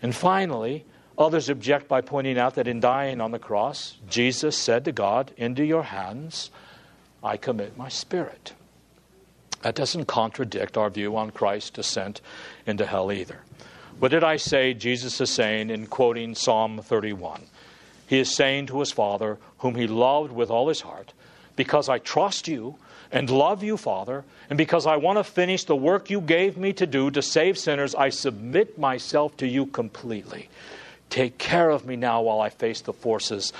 And 0.00 0.14
finally, 0.14 0.84
others 1.18 1.48
object 1.48 1.88
by 1.88 2.00
pointing 2.00 2.38
out 2.38 2.54
that 2.54 2.68
in 2.68 2.78
dying 2.78 3.20
on 3.20 3.32
the 3.32 3.40
cross, 3.40 3.96
Jesus 4.08 4.56
said 4.56 4.84
to 4.84 4.92
God, 4.92 5.32
Into 5.36 5.64
your 5.64 5.82
hands 5.82 6.52
I 7.24 7.36
commit 7.36 7.76
my 7.76 7.88
spirit. 7.88 8.52
That 9.62 9.74
doesn't 9.74 10.04
contradict 10.04 10.76
our 10.76 10.90
view 10.90 11.16
on 11.16 11.32
Christ's 11.32 11.70
descent 11.70 12.20
into 12.66 12.86
hell 12.86 13.10
either. 13.10 13.40
What 13.98 14.12
did 14.12 14.22
I 14.22 14.36
say 14.36 14.74
Jesus 14.74 15.20
is 15.20 15.30
saying 15.30 15.70
in 15.70 15.88
quoting 15.88 16.36
Psalm 16.36 16.80
31? 16.80 17.46
He 18.06 18.18
is 18.18 18.34
saying 18.34 18.66
to 18.66 18.80
his 18.80 18.92
Father, 18.92 19.38
whom 19.58 19.74
he 19.74 19.86
loved 19.86 20.32
with 20.32 20.50
all 20.50 20.68
his 20.68 20.82
heart, 20.82 21.12
Because 21.56 21.88
I 21.88 21.98
trust 21.98 22.48
you 22.48 22.76
and 23.12 23.30
love 23.30 23.62
you, 23.62 23.76
Father, 23.76 24.24
and 24.50 24.58
because 24.58 24.86
I 24.86 24.96
want 24.96 25.18
to 25.18 25.24
finish 25.24 25.64
the 25.64 25.76
work 25.76 26.10
you 26.10 26.20
gave 26.20 26.56
me 26.56 26.72
to 26.74 26.86
do 26.86 27.10
to 27.12 27.22
save 27.22 27.56
sinners, 27.56 27.94
I 27.94 28.08
submit 28.08 28.78
myself 28.78 29.36
to 29.36 29.46
you 29.46 29.66
completely. 29.66 30.48
Take 31.10 31.38
care 31.38 31.70
of 31.70 31.86
me 31.86 31.94
now 31.94 32.22
while 32.22 32.40
I 32.40 32.48
face 32.48 32.80
the 32.80 32.92
forces 32.92 33.52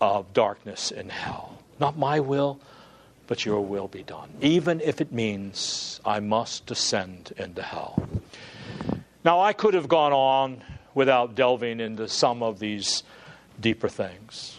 of 0.00 0.34
darkness 0.34 0.90
in 0.90 1.08
hell. 1.08 1.58
Not 1.80 1.96
my 1.96 2.20
will, 2.20 2.60
but 3.26 3.46
your 3.46 3.62
will 3.62 3.88
be 3.88 4.02
done, 4.02 4.28
even 4.42 4.80
if 4.82 5.00
it 5.00 5.10
means 5.10 6.00
I 6.04 6.20
must 6.20 6.66
descend 6.66 7.32
into 7.38 7.62
hell. 7.62 8.06
Now, 9.24 9.40
I 9.40 9.54
could 9.54 9.72
have 9.72 9.88
gone 9.88 10.12
on 10.12 10.62
without 10.94 11.34
delving 11.34 11.80
into 11.80 12.08
some 12.08 12.42
of 12.42 12.58
these 12.58 13.04
deeper 13.62 13.88
things. 13.88 14.58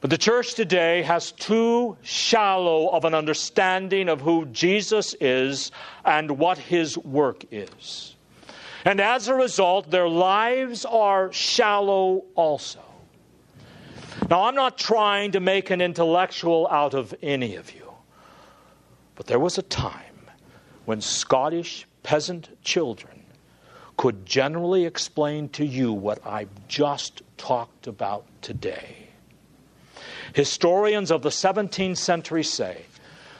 But 0.00 0.10
the 0.10 0.18
church 0.18 0.54
today 0.54 1.02
has 1.02 1.32
too 1.32 1.96
shallow 2.02 2.90
of 2.90 3.04
an 3.04 3.14
understanding 3.14 4.08
of 4.08 4.20
who 4.20 4.46
Jesus 4.46 5.16
is 5.20 5.72
and 6.04 6.38
what 6.38 6.58
his 6.58 6.96
work 6.98 7.44
is. 7.50 8.14
And 8.84 9.00
as 9.00 9.26
a 9.26 9.34
result, 9.34 9.90
their 9.90 10.08
lives 10.08 10.84
are 10.84 11.32
shallow 11.32 12.24
also. 12.36 12.78
Now, 14.30 14.44
I'm 14.44 14.54
not 14.54 14.78
trying 14.78 15.32
to 15.32 15.40
make 15.40 15.70
an 15.70 15.80
intellectual 15.80 16.68
out 16.70 16.94
of 16.94 17.14
any 17.22 17.56
of 17.56 17.74
you, 17.74 17.92
but 19.16 19.26
there 19.26 19.40
was 19.40 19.58
a 19.58 19.62
time 19.62 20.30
when 20.84 21.00
Scottish 21.00 21.86
peasant 22.02 22.48
children 22.62 23.15
could 23.96 24.26
generally 24.26 24.84
explain 24.84 25.48
to 25.50 25.64
you 25.64 25.92
what 25.92 26.24
I've 26.26 26.68
just 26.68 27.22
talked 27.36 27.86
about 27.86 28.26
today. 28.42 29.08
Historians 30.34 31.10
of 31.10 31.22
the 31.22 31.30
17th 31.30 31.96
century 31.96 32.42
say 32.42 32.82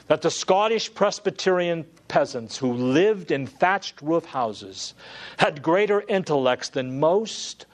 that 0.07 0.21
the 0.21 0.31
Scottish 0.31 0.93
Presbyterian 0.93 1.85
peasants 2.07 2.57
who 2.57 2.73
lived 2.73 3.31
in 3.31 3.45
thatched 3.45 4.01
roof 4.01 4.25
houses 4.25 4.93
had 5.37 5.61
greater 5.61 6.03
intellects 6.07 6.69
than 6.69 6.99
most 6.99 7.65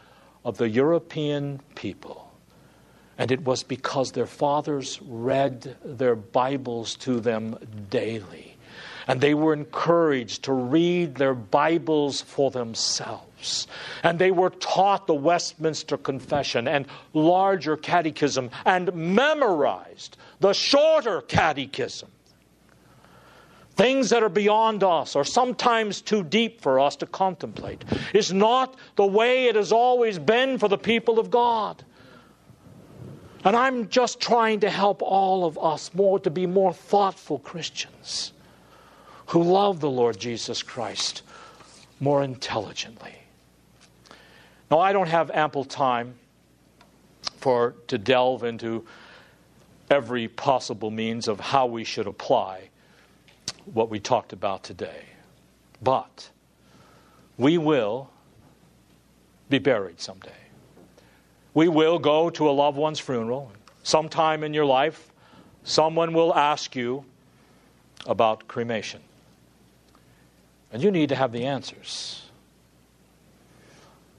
of 0.43 0.57
the 0.57 0.67
European 0.67 1.61
people. 1.75 2.31
And 3.17 3.31
it 3.31 3.45
was 3.45 3.63
because 3.63 4.11
their 4.11 4.25
fathers 4.25 4.99
read 5.03 5.77
their 5.85 6.15
Bibles 6.15 6.95
to 6.95 7.19
them 7.19 7.57
daily 7.89 8.52
and 9.07 9.19
they 9.19 9.33
were 9.33 9.53
encouraged 9.53 10.43
to 10.43 10.53
read 10.53 11.15
their 11.15 11.33
Bibles 11.33 12.21
for 12.21 12.51
themselves. 12.51 13.67
And 14.03 14.19
they 14.19 14.31
were 14.31 14.49
taught 14.49 15.07
the 15.07 15.13
Westminster 15.13 15.97
Confession 15.97 16.67
and 16.67 16.85
larger 17.13 17.75
catechism 17.75 18.49
and 18.65 18.93
memorized 18.93 20.17
the 20.39 20.53
shorter 20.53 21.21
catechism. 21.21 22.09
Things 23.75 24.11
that 24.11 24.21
are 24.21 24.29
beyond 24.29 24.83
us 24.83 25.15
or 25.15 25.23
sometimes 25.23 25.99
too 25.99 26.23
deep 26.23 26.61
for 26.61 26.79
us 26.79 26.95
to 26.97 27.07
contemplate 27.07 27.83
is 28.13 28.31
not 28.31 28.75
the 28.95 29.05
way 29.05 29.47
it 29.47 29.55
has 29.55 29.71
always 29.71 30.19
been 30.19 30.59
for 30.59 30.67
the 30.67 30.77
people 30.77 31.19
of 31.19 31.31
God. 31.31 31.83
And 33.43 33.57
I'm 33.57 33.89
just 33.89 34.21
trying 34.21 34.61
to 34.61 34.69
help 34.69 35.01
all 35.01 35.43
of 35.43 35.57
us 35.57 35.93
more 35.93 36.19
to 36.19 36.29
be 36.29 36.45
more 36.45 36.71
thoughtful 36.71 37.39
Christians 37.39 38.31
who 39.33 39.41
love 39.41 39.79
the 39.79 39.89
Lord 39.89 40.19
Jesus 40.19 40.61
Christ 40.61 41.23
more 41.99 42.21
intelligently. 42.21 43.15
Now, 44.69 44.77
I 44.77 44.93
don't 44.93 45.07
have 45.07 45.31
ample 45.31 45.65
time 45.65 46.13
for 47.37 47.73
to 47.87 47.97
delve 47.97 48.43
into 48.43 48.85
every 49.89 50.27
possible 50.27 50.91
means 50.91 51.27
of 51.27 51.39
how 51.39 51.65
we 51.65 51.83
should 51.83 52.05
apply 52.05 52.69
what 53.73 53.89
we 53.89 53.99
talked 53.99 54.33
about 54.33 54.61
today. 54.61 55.01
But 55.81 56.29
we 57.39 57.57
will 57.57 58.11
be 59.49 59.57
buried 59.57 59.99
someday. 59.99 60.29
we 61.55 61.67
will 61.69 61.97
go 61.97 62.29
to 62.29 62.47
a 62.47 62.51
loved 62.51 62.77
one's 62.77 62.99
funeral. 62.99 63.51
Sometime 63.81 64.43
in 64.43 64.53
your 64.53 64.65
life, 64.65 65.11
someone 65.63 66.13
will 66.13 66.35
ask 66.35 66.75
you 66.75 67.03
about 68.05 68.47
cremation. 68.47 69.01
And 70.73 70.83
you 70.83 70.91
need 70.91 71.09
to 71.09 71.15
have 71.15 71.31
the 71.31 71.45
answers. 71.45 72.19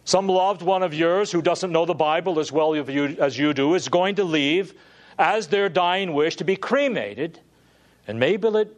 Some 0.04 0.28
loved 0.28 0.62
one 0.62 0.82
of 0.82 0.94
yours 0.94 1.32
who 1.32 1.42
doesn't 1.42 1.72
know 1.72 1.84
the 1.84 1.94
Bible 1.94 2.38
as 2.38 2.52
well 2.52 2.74
as 2.74 3.38
you 3.38 3.52
do 3.52 3.74
is 3.74 3.88
going 3.88 4.14
to 4.14 4.24
leave 4.24 4.72
as 5.18 5.48
their 5.48 5.68
dying 5.68 6.14
wish 6.14 6.36
to 6.36 6.44
be 6.44 6.56
cremated, 6.56 7.40
and 8.06 8.20
maybe 8.20 8.48
it 8.48 8.76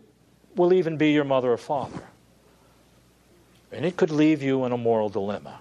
will 0.55 0.73
even 0.73 0.97
be 0.97 1.13
your 1.13 1.25
mother 1.25 1.53
or 1.53 1.57
father. 1.57 2.03
And 3.73 3.85
it 3.85 3.97
could 3.97 4.11
leave 4.11 4.43
you 4.43 4.65
in 4.65 4.73
a 4.73 4.79
moral 4.79 5.09
dilemma. 5.09 5.59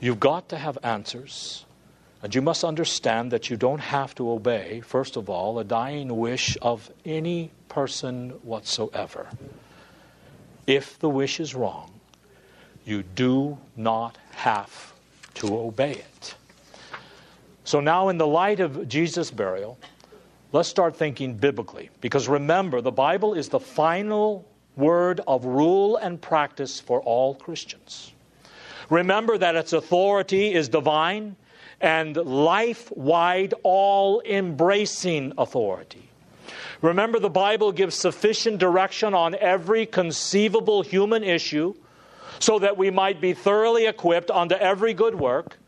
You've 0.00 0.20
got 0.20 0.48
to 0.48 0.56
have 0.56 0.78
answers, 0.82 1.66
and 2.22 2.34
you 2.34 2.40
must 2.40 2.64
understand 2.64 3.32
that 3.32 3.50
you 3.50 3.56
don't 3.56 3.80
have 3.80 4.14
to 4.14 4.30
obey, 4.30 4.80
first 4.80 5.16
of 5.16 5.28
all, 5.28 5.58
a 5.58 5.64
dying 5.64 6.16
wish 6.16 6.56
of 6.62 6.90
any 7.04 7.50
person 7.68 8.30
whatsoever. 8.44 9.28
If 10.70 11.00
the 11.00 11.08
wish 11.08 11.40
is 11.40 11.52
wrong, 11.52 11.90
you 12.84 13.02
do 13.02 13.58
not 13.76 14.16
have 14.30 14.92
to 15.34 15.58
obey 15.58 15.90
it. 15.94 16.34
So, 17.64 17.80
now, 17.80 18.08
in 18.08 18.18
the 18.18 18.26
light 18.28 18.60
of 18.60 18.86
Jesus' 18.86 19.32
burial, 19.32 19.80
let's 20.52 20.68
start 20.68 20.94
thinking 20.94 21.34
biblically. 21.34 21.90
Because 22.00 22.28
remember, 22.28 22.80
the 22.80 22.92
Bible 22.92 23.34
is 23.34 23.48
the 23.48 23.58
final 23.58 24.46
word 24.76 25.20
of 25.26 25.44
rule 25.44 25.96
and 25.96 26.22
practice 26.22 26.78
for 26.78 27.00
all 27.00 27.34
Christians. 27.34 28.12
Remember 28.90 29.36
that 29.38 29.56
its 29.56 29.72
authority 29.72 30.54
is 30.54 30.68
divine 30.68 31.34
and 31.80 32.14
life 32.14 32.92
wide, 32.92 33.54
all 33.64 34.20
embracing 34.20 35.32
authority. 35.36 36.09
Remember, 36.82 37.18
the 37.18 37.28
Bible 37.28 37.72
gives 37.72 37.94
sufficient 37.94 38.58
direction 38.58 39.12
on 39.12 39.34
every 39.34 39.84
conceivable 39.86 40.82
human 40.82 41.22
issue 41.22 41.74
so 42.38 42.58
that 42.58 42.78
we 42.78 42.90
might 42.90 43.20
be 43.20 43.34
thoroughly 43.34 43.86
equipped 43.86 44.30
unto 44.30 44.54
every 44.54 44.94
good 44.94 45.14
work. 45.14 45.58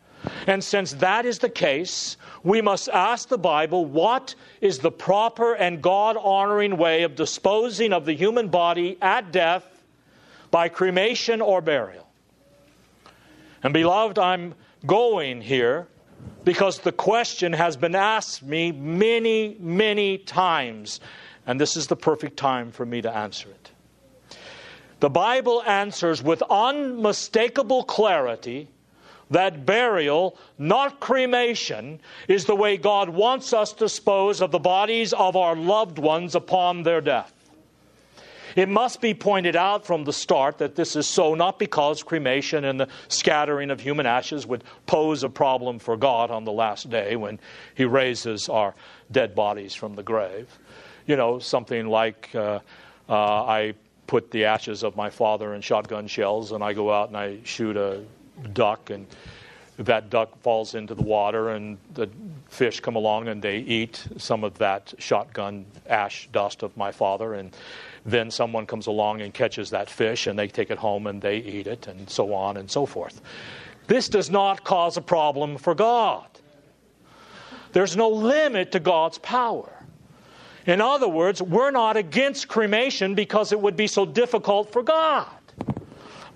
And 0.46 0.62
since 0.62 0.92
that 0.94 1.26
is 1.26 1.40
the 1.40 1.50
case, 1.50 2.16
we 2.42 2.62
must 2.62 2.88
ask 2.88 3.28
the 3.28 3.38
Bible 3.38 3.84
what 3.84 4.34
is 4.60 4.78
the 4.78 4.90
proper 4.90 5.54
and 5.54 5.82
God 5.82 6.16
honoring 6.16 6.76
way 6.76 7.02
of 7.02 7.14
disposing 7.14 7.92
of 7.92 8.06
the 8.06 8.14
human 8.14 8.48
body 8.48 8.96
at 9.02 9.32
death 9.32 9.84
by 10.50 10.68
cremation 10.68 11.40
or 11.40 11.60
burial. 11.60 12.08
And 13.62 13.74
beloved, 13.74 14.18
I'm 14.18 14.54
going 14.86 15.42
here 15.42 15.88
because 16.44 16.80
the 16.80 16.92
question 16.92 17.52
has 17.52 17.76
been 17.76 17.94
asked 17.94 18.42
me 18.42 18.72
many, 18.72 19.56
many 19.60 20.18
times, 20.18 21.00
and 21.46 21.60
this 21.60 21.76
is 21.76 21.86
the 21.86 21.96
perfect 21.96 22.36
time 22.36 22.72
for 22.72 22.84
me 22.84 23.02
to 23.02 23.14
answer 23.14 23.48
it. 23.48 23.70
The 25.00 25.10
Bible 25.10 25.62
answers 25.64 26.22
with 26.22 26.42
unmistakable 26.48 27.84
clarity 27.84 28.68
that 29.30 29.66
burial, 29.66 30.36
not 30.58 31.00
cremation, 31.00 32.00
is 32.28 32.44
the 32.44 32.54
way 32.54 32.76
God 32.76 33.08
wants 33.08 33.52
us 33.52 33.72
to 33.72 33.78
dispose 33.80 34.40
of 34.40 34.50
the 34.50 34.58
bodies 34.58 35.12
of 35.12 35.36
our 35.36 35.56
loved 35.56 35.98
ones 35.98 36.34
upon 36.34 36.82
their 36.82 37.00
death. 37.00 37.31
It 38.56 38.68
must 38.68 39.00
be 39.00 39.14
pointed 39.14 39.56
out 39.56 39.86
from 39.86 40.04
the 40.04 40.12
start 40.12 40.58
that 40.58 40.76
this 40.76 40.96
is 40.96 41.06
so 41.06 41.34
not 41.34 41.58
because 41.58 42.02
cremation 42.02 42.64
and 42.64 42.80
the 42.80 42.88
scattering 43.08 43.70
of 43.70 43.80
human 43.80 44.06
ashes 44.06 44.46
would 44.46 44.64
pose 44.86 45.22
a 45.22 45.28
problem 45.28 45.78
for 45.78 45.96
God 45.96 46.30
on 46.30 46.44
the 46.44 46.52
last 46.52 46.90
day 46.90 47.16
when 47.16 47.38
He 47.74 47.84
raises 47.84 48.48
our 48.48 48.74
dead 49.10 49.34
bodies 49.34 49.74
from 49.74 49.94
the 49.94 50.02
grave. 50.02 50.48
You 51.06 51.16
know, 51.16 51.38
something 51.38 51.88
like 51.88 52.30
uh, 52.34 52.60
uh, 53.08 53.14
I 53.14 53.74
put 54.06 54.30
the 54.30 54.44
ashes 54.44 54.82
of 54.82 54.96
my 54.96 55.10
father 55.10 55.54
in 55.54 55.62
shotgun 55.62 56.06
shells, 56.06 56.52
and 56.52 56.62
I 56.62 56.72
go 56.72 56.92
out 56.92 57.08
and 57.08 57.16
I 57.16 57.38
shoot 57.44 57.76
a 57.76 58.02
duck, 58.52 58.90
and 58.90 59.06
that 59.78 60.10
duck 60.10 60.38
falls 60.42 60.74
into 60.74 60.94
the 60.94 61.02
water, 61.02 61.50
and 61.50 61.78
the 61.94 62.08
fish 62.48 62.80
come 62.80 62.96
along 62.96 63.28
and 63.28 63.40
they 63.40 63.58
eat 63.58 64.06
some 64.18 64.44
of 64.44 64.58
that 64.58 64.92
shotgun 64.98 65.64
ash 65.88 66.28
dust 66.32 66.62
of 66.62 66.76
my 66.76 66.92
father, 66.92 67.34
and 67.34 67.56
then 68.04 68.30
someone 68.30 68.66
comes 68.66 68.86
along 68.86 69.20
and 69.20 69.32
catches 69.32 69.70
that 69.70 69.88
fish, 69.88 70.26
and 70.26 70.38
they 70.38 70.48
take 70.48 70.70
it 70.70 70.78
home 70.78 71.06
and 71.06 71.22
they 71.22 71.36
eat 71.36 71.66
it, 71.66 71.86
and 71.86 72.08
so 72.10 72.34
on 72.34 72.56
and 72.56 72.70
so 72.70 72.86
forth. 72.86 73.20
This 73.86 74.08
does 74.08 74.30
not 74.30 74.64
cause 74.64 74.96
a 74.96 75.02
problem 75.02 75.56
for 75.58 75.74
God. 75.74 76.26
There's 77.72 77.96
no 77.96 78.08
limit 78.08 78.72
to 78.72 78.80
God's 78.80 79.18
power. 79.18 79.72
In 80.66 80.80
other 80.80 81.08
words, 81.08 81.42
we're 81.42 81.70
not 81.70 81.96
against 81.96 82.48
cremation 82.48 83.14
because 83.14 83.52
it 83.52 83.60
would 83.60 83.76
be 83.76 83.86
so 83.86 84.06
difficult 84.06 84.72
for 84.72 84.82
God. 84.82 85.28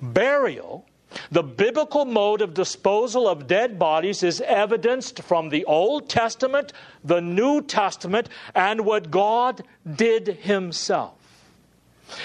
Burial, 0.02 0.84
the 1.30 1.42
biblical 1.42 2.04
mode 2.04 2.40
of 2.40 2.54
disposal 2.54 3.28
of 3.28 3.46
dead 3.46 3.78
bodies, 3.78 4.22
is 4.22 4.40
evidenced 4.40 5.22
from 5.22 5.48
the 5.48 5.64
Old 5.64 6.08
Testament, 6.08 6.72
the 7.04 7.20
New 7.20 7.62
Testament, 7.62 8.28
and 8.54 8.80
what 8.80 9.10
God 9.10 9.62
did 9.94 10.26
Himself. 10.26 11.15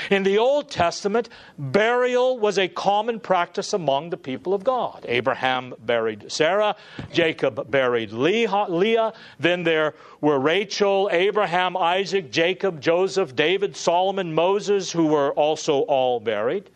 In 0.09 0.23
the 0.23 0.37
Old 0.37 0.69
Testament, 0.69 1.29
burial 1.57 2.37
was 2.37 2.57
a 2.57 2.67
common 2.67 3.19
practice 3.19 3.73
among 3.73 4.09
the 4.09 4.17
people 4.17 4.53
of 4.53 4.63
God. 4.63 5.05
Abraham 5.07 5.73
buried 5.79 6.31
Sarah, 6.31 6.75
Jacob 7.11 7.69
buried 7.69 8.11
Leah, 8.11 9.13
then 9.39 9.63
there 9.63 9.95
were 10.19 10.39
Rachel, 10.39 11.09
Abraham, 11.11 11.75
Isaac, 11.75 12.31
Jacob, 12.31 12.79
Joseph, 12.79 13.35
David, 13.35 13.75
Solomon, 13.75 14.33
Moses, 14.33 14.91
who 14.91 15.07
were 15.07 15.31
also 15.33 15.79
all 15.81 16.19
buried. 16.19 16.69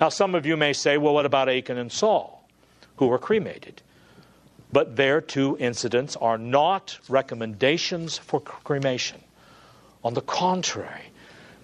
Now, 0.00 0.08
some 0.08 0.34
of 0.34 0.46
you 0.46 0.56
may 0.56 0.72
say, 0.72 0.98
well, 0.98 1.14
what 1.14 1.26
about 1.26 1.48
Achan 1.48 1.78
and 1.78 1.92
Saul, 1.92 2.48
who 2.96 3.06
were 3.06 3.18
cremated? 3.18 3.82
But 4.72 4.96
their 4.96 5.20
two 5.20 5.56
incidents 5.60 6.16
are 6.16 6.38
not 6.38 6.98
recommendations 7.08 8.16
for 8.16 8.40
cremation. 8.40 9.20
On 10.02 10.14
the 10.14 10.22
contrary, 10.22 11.11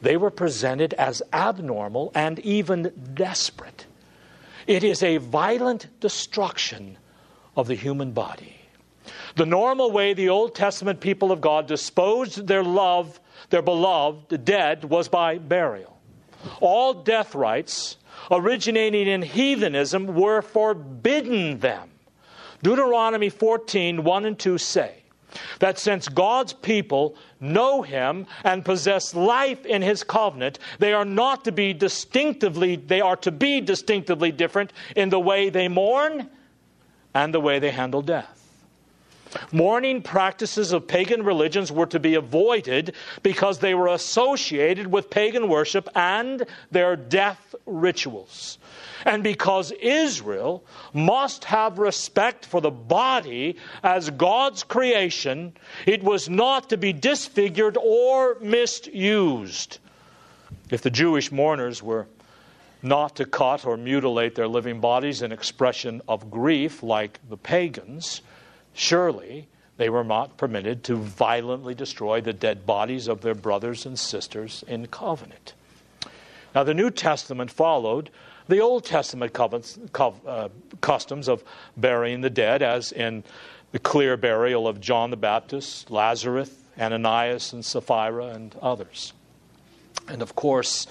they 0.01 0.17
were 0.17 0.31
presented 0.31 0.95
as 0.95 1.23
abnormal 1.33 2.13
and 2.15 2.39
even 2.41 2.93
desperate. 3.15 3.87
It 4.67 4.85
is 4.85 5.03
a 5.03 5.17
violent 5.17 5.89
destruction 6.01 6.99
of 7.57 7.67
the 7.67 7.75
human 7.75 8.13
body. 8.13 8.55
The 9.37 9.47
normal 9.47 9.91
way 9.91 10.13
the 10.13 10.29
Old 10.29 10.55
Testament 10.55 11.01
people 11.01 11.33
of 11.33 11.41
God 11.41 11.67
disposed 11.67 12.47
their 12.47 12.63
love, 12.63 13.19
their 13.51 13.63
beloved, 13.63 14.45
dead, 14.45 14.85
was 14.85 15.09
by 15.09 15.39
burial. 15.39 15.99
All 16.61 16.95
death 16.95 17.35
rites 17.35 17.97
originating 18.31 19.07
in 19.07 19.23
heathenism 19.23 20.15
were 20.15 20.43
forbidden 20.43 21.59
them. 21.61 21.91
Deuteronomy 22.63 23.31
14 23.31 24.05
1 24.05 24.25
and 24.25 24.39
2 24.39 24.59
say, 24.59 25.03
that 25.61 25.79
since 25.79 26.09
God's 26.09 26.53
people 26.53 27.17
know 27.41 27.83
Him 27.83 28.27
and 28.45 28.65
possess 28.65 29.15
life 29.15 29.65
in 29.67 29.83
His 29.83 30.03
covenant, 30.05 30.59
they 30.79 30.93
are 30.93 31.05
not 31.05 31.45
to 31.45 31.53
be 31.53 31.73
distinctively, 31.73 32.77
they 32.77 33.01
are 33.01 33.17
to 33.17 33.31
be 33.31 33.61
distinctively 33.61 34.33
different 34.33 34.73
in 34.97 35.11
the 35.11 35.21
way 35.21 35.51
they 35.51 35.69
mourn 35.69 36.31
and 37.15 37.35
the 37.35 37.41
way 37.41 37.59
they 37.59 37.71
handle 37.71 38.03
death. 38.03 38.38
Mourning 39.53 40.03
practices 40.03 40.73
of 40.73 40.87
pagan 40.87 41.23
religions 41.23 41.71
were 41.71 41.87
to 41.87 42.01
be 42.01 42.15
avoided 42.15 42.95
because 43.23 43.59
they 43.59 43.75
were 43.75 43.89
associated 43.89 44.87
with 44.87 45.11
pagan 45.11 45.49
worship 45.49 45.89
and 45.95 46.47
their 46.71 46.97
death 46.97 47.55
rituals 47.67 48.59
and 49.05 49.23
because 49.23 49.73
Israel 49.73 50.65
must 50.93 51.45
have 51.45 51.79
respect 51.79 52.45
for 52.45 52.61
the 52.61 52.71
body 52.71 53.57
as 53.83 54.11
God's 54.11 54.65
creation, 54.65 55.53
it 55.87 56.03
was 56.03 56.29
not 56.29 56.71
to 56.71 56.77
be 56.77 56.93
disfigured 56.93 57.77
or 57.81 58.37
misused. 58.41 59.79
If 60.71 60.83
the 60.83 60.91
Jewish 60.91 61.33
mourners 61.33 61.83
were 61.83 62.07
not 62.83 63.17
to 63.17 63.25
cut 63.25 63.65
or 63.65 63.77
mutilate 63.77 64.35
their 64.35 64.49
living 64.49 64.81
bodies 64.81 65.23
in 65.23 65.33
expression 65.33 66.01
of 66.09 66.31
grief 66.31 66.83
like 66.83 67.19
the 67.29 67.37
pagans, 67.37 68.21
surely 68.79 69.49
they 69.77 69.91
were 69.91 70.05
not 70.05 70.37
permitted 70.37 70.85
to 70.85 70.97
violently 70.97 71.75
destroy 71.75 72.21
the 72.21 72.33
dead 72.33 72.65
bodies 72.65 73.09
of 73.09 73.21
their 73.21 73.35
brothers 73.35 73.85
and 73.85 73.99
sisters 73.99 74.65
in 74.69 74.87
covenant. 74.87 75.55
Now, 76.55 76.65
the 76.65 76.75
New 76.75 76.91
Testament 76.91 77.51
followed 77.51 78.11
the 78.47 78.61
Old 78.61 78.85
Testament 78.85 79.37
uh, 79.39 80.49
customs 80.81 81.29
of 81.29 81.45
burying 81.77 82.21
the 82.21 82.31
dead, 82.31 82.63
as 82.63 82.93
in 82.93 83.25
the 83.73 83.79
clear 83.79 84.17
burial 84.17 84.67
of 84.67 84.81
John 84.81 85.11
the 85.11 85.17
Baptist, 85.17 85.91
Lazarus, 85.91 86.51
Ananias, 86.79 87.53
and 87.53 87.65
Sapphira, 87.65 88.27
and 88.29 88.55
others. 88.63 89.13
And 90.09 90.23
of 90.23 90.35
course, 90.35 90.87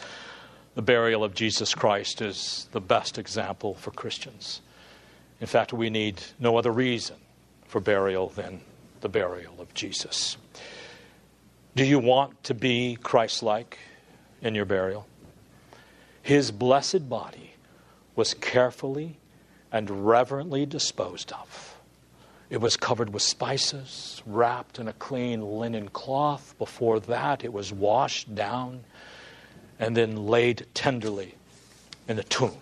the 0.75 0.81
burial 0.81 1.23
of 1.23 1.33
Jesus 1.33 1.73
Christ 1.73 2.21
is 2.21 2.67
the 2.73 2.81
best 2.81 3.17
example 3.17 3.73
for 3.73 3.91
Christians. 3.91 4.61
In 5.41 5.47
fact, 5.47 5.73
we 5.73 5.89
need 5.89 6.21
no 6.39 6.57
other 6.57 6.71
reason 6.71 7.15
for 7.67 7.79
burial 7.79 8.29
than 8.29 8.61
the 9.01 9.09
burial 9.09 9.55
of 9.59 9.73
Jesus. 9.73 10.37
Do 11.75 11.85
you 11.85 11.99
want 11.99 12.43
to 12.45 12.53
be 12.53 12.97
Christ 13.03 13.43
like 13.43 13.77
in 14.41 14.55
your 14.55 14.65
burial? 14.65 15.07
His 16.21 16.51
blessed 16.51 17.07
body 17.07 17.53
was 18.15 18.33
carefully 18.33 19.17
and 19.71 20.07
reverently 20.07 20.65
disposed 20.65 21.31
of. 21.31 21.77
It 22.49 22.61
was 22.61 22.77
covered 22.77 23.13
with 23.13 23.21
spices, 23.21 24.21
wrapped 24.25 24.79
in 24.79 24.87
a 24.87 24.93
clean 24.93 25.41
linen 25.41 25.89
cloth. 25.89 26.55
Before 26.57 26.99
that, 27.01 27.43
it 27.43 27.51
was 27.51 27.73
washed 27.73 28.33
down 28.33 28.83
and 29.79 29.95
then 29.95 30.27
laid 30.27 30.65
tenderly 30.73 31.35
in 32.07 32.15
the 32.15 32.23
tomb. 32.23 32.57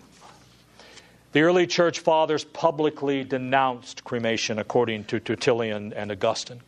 The 1.32 1.42
early 1.42 1.66
church 1.66 2.00
fathers 2.00 2.44
publicly 2.44 3.24
denounced 3.24 4.04
cremation 4.04 4.58
according 4.58 5.04
to 5.04 5.20
Tertullian 5.20 5.92
and 5.92 6.10
Augustine. 6.10 6.60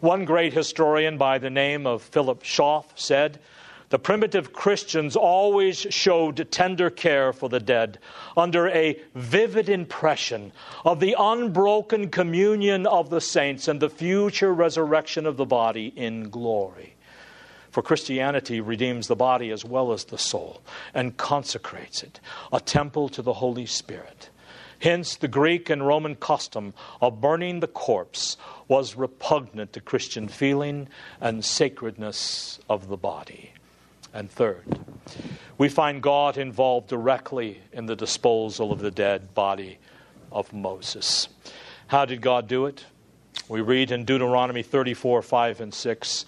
One 0.00 0.24
great 0.24 0.52
historian 0.52 1.18
by 1.18 1.38
the 1.38 1.50
name 1.50 1.86
of 1.86 2.02
Philip 2.02 2.42
Schaff 2.44 2.92
said, 2.94 3.40
the 3.90 3.98
primitive 3.98 4.52
Christians 4.52 5.16
always 5.16 5.78
showed 5.78 6.50
tender 6.50 6.90
care 6.90 7.32
for 7.32 7.48
the 7.48 7.58
dead 7.58 7.98
under 8.36 8.68
a 8.68 9.00
vivid 9.14 9.68
impression 9.68 10.52
of 10.84 11.00
the 11.00 11.16
unbroken 11.18 12.10
communion 12.10 12.86
of 12.86 13.08
the 13.08 13.20
saints 13.20 13.66
and 13.66 13.80
the 13.80 13.88
future 13.88 14.52
resurrection 14.52 15.24
of 15.24 15.36
the 15.38 15.46
body 15.46 15.92
in 15.96 16.28
glory. 16.28 16.94
For 17.78 17.82
Christianity 17.82 18.60
redeems 18.60 19.06
the 19.06 19.14
body 19.14 19.52
as 19.52 19.64
well 19.64 19.92
as 19.92 20.02
the 20.02 20.18
soul 20.18 20.62
and 20.92 21.16
consecrates 21.16 22.02
it, 22.02 22.18
a 22.52 22.58
temple 22.58 23.08
to 23.10 23.22
the 23.22 23.34
Holy 23.34 23.66
Spirit. 23.66 24.30
Hence, 24.80 25.14
the 25.14 25.28
Greek 25.28 25.70
and 25.70 25.86
Roman 25.86 26.16
custom 26.16 26.74
of 27.00 27.20
burning 27.20 27.60
the 27.60 27.68
corpse 27.68 28.36
was 28.66 28.96
repugnant 28.96 29.74
to 29.74 29.80
Christian 29.80 30.26
feeling 30.26 30.88
and 31.20 31.44
sacredness 31.44 32.58
of 32.68 32.88
the 32.88 32.96
body. 32.96 33.52
And 34.12 34.28
third, 34.28 34.80
we 35.56 35.68
find 35.68 36.02
God 36.02 36.36
involved 36.36 36.88
directly 36.88 37.60
in 37.72 37.86
the 37.86 37.94
disposal 37.94 38.72
of 38.72 38.80
the 38.80 38.90
dead 38.90 39.34
body 39.34 39.78
of 40.32 40.52
Moses. 40.52 41.28
How 41.86 42.06
did 42.06 42.22
God 42.22 42.48
do 42.48 42.66
it? 42.66 42.84
We 43.48 43.60
read 43.60 43.92
in 43.92 44.04
Deuteronomy 44.04 44.64
34 44.64 45.22
5 45.22 45.60
and 45.60 45.72
6. 45.72 46.26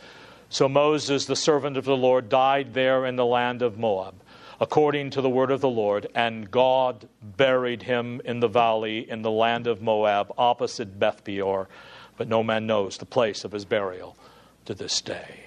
So 0.53 0.69
Moses, 0.69 1.27
the 1.27 1.37
servant 1.37 1.77
of 1.77 1.85
the 1.85 1.97
Lord, 1.97 2.29
died 2.29 2.75
there 2.75 3.07
in 3.07 3.15
the 3.15 3.25
land 3.25 3.63
of 3.63 3.79
Moab, 3.79 4.15
according 4.61 5.11
to 5.11 5.21
the 5.21 5.31
word 5.31 5.53
of 5.53 5.61
the 5.61 5.71
Lord, 5.71 6.09
and 6.13 6.51
God 6.51 7.09
buried 7.23 7.85
him 7.85 8.21
in 8.25 8.41
the 8.41 8.49
valley 8.49 9.09
in 9.09 9.23
the 9.23 9.31
land 9.31 9.69
of 9.69 9.81
Moab, 9.81 10.33
opposite 10.37 10.99
Beth 10.99 11.23
Peor, 11.23 11.69
but 12.17 12.27
no 12.27 12.43
man 12.43 12.67
knows 12.67 12.99
the 12.99 13.07
place 13.07 13.45
of 13.45 13.53
his 13.53 13.65
burial 13.65 14.17
to 14.65 14.75
this 14.75 15.01
day. 15.01 15.45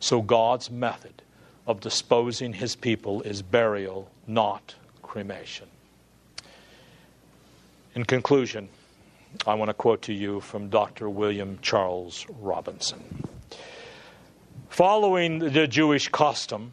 So 0.00 0.20
God's 0.20 0.68
method 0.68 1.22
of 1.64 1.78
disposing 1.78 2.54
his 2.54 2.74
people 2.74 3.22
is 3.22 3.42
burial, 3.42 4.10
not 4.26 4.74
cremation. 5.00 5.68
In 7.94 8.04
conclusion, 8.04 8.68
I 9.46 9.54
want 9.54 9.68
to 9.68 9.74
quote 9.74 10.02
to 10.02 10.12
you 10.12 10.40
from 10.40 10.70
Dr. 10.70 11.08
William 11.08 11.60
Charles 11.62 12.26
Robinson. 12.40 13.29
Following 14.70 15.40
the 15.40 15.66
Jewish 15.66 16.08
custom, 16.08 16.72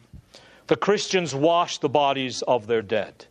the 0.68 0.76
Christians 0.76 1.34
washed 1.34 1.80
the 1.80 1.88
bodies 1.88 2.42
of 2.42 2.68
their 2.68 2.80
dead, 2.80 3.26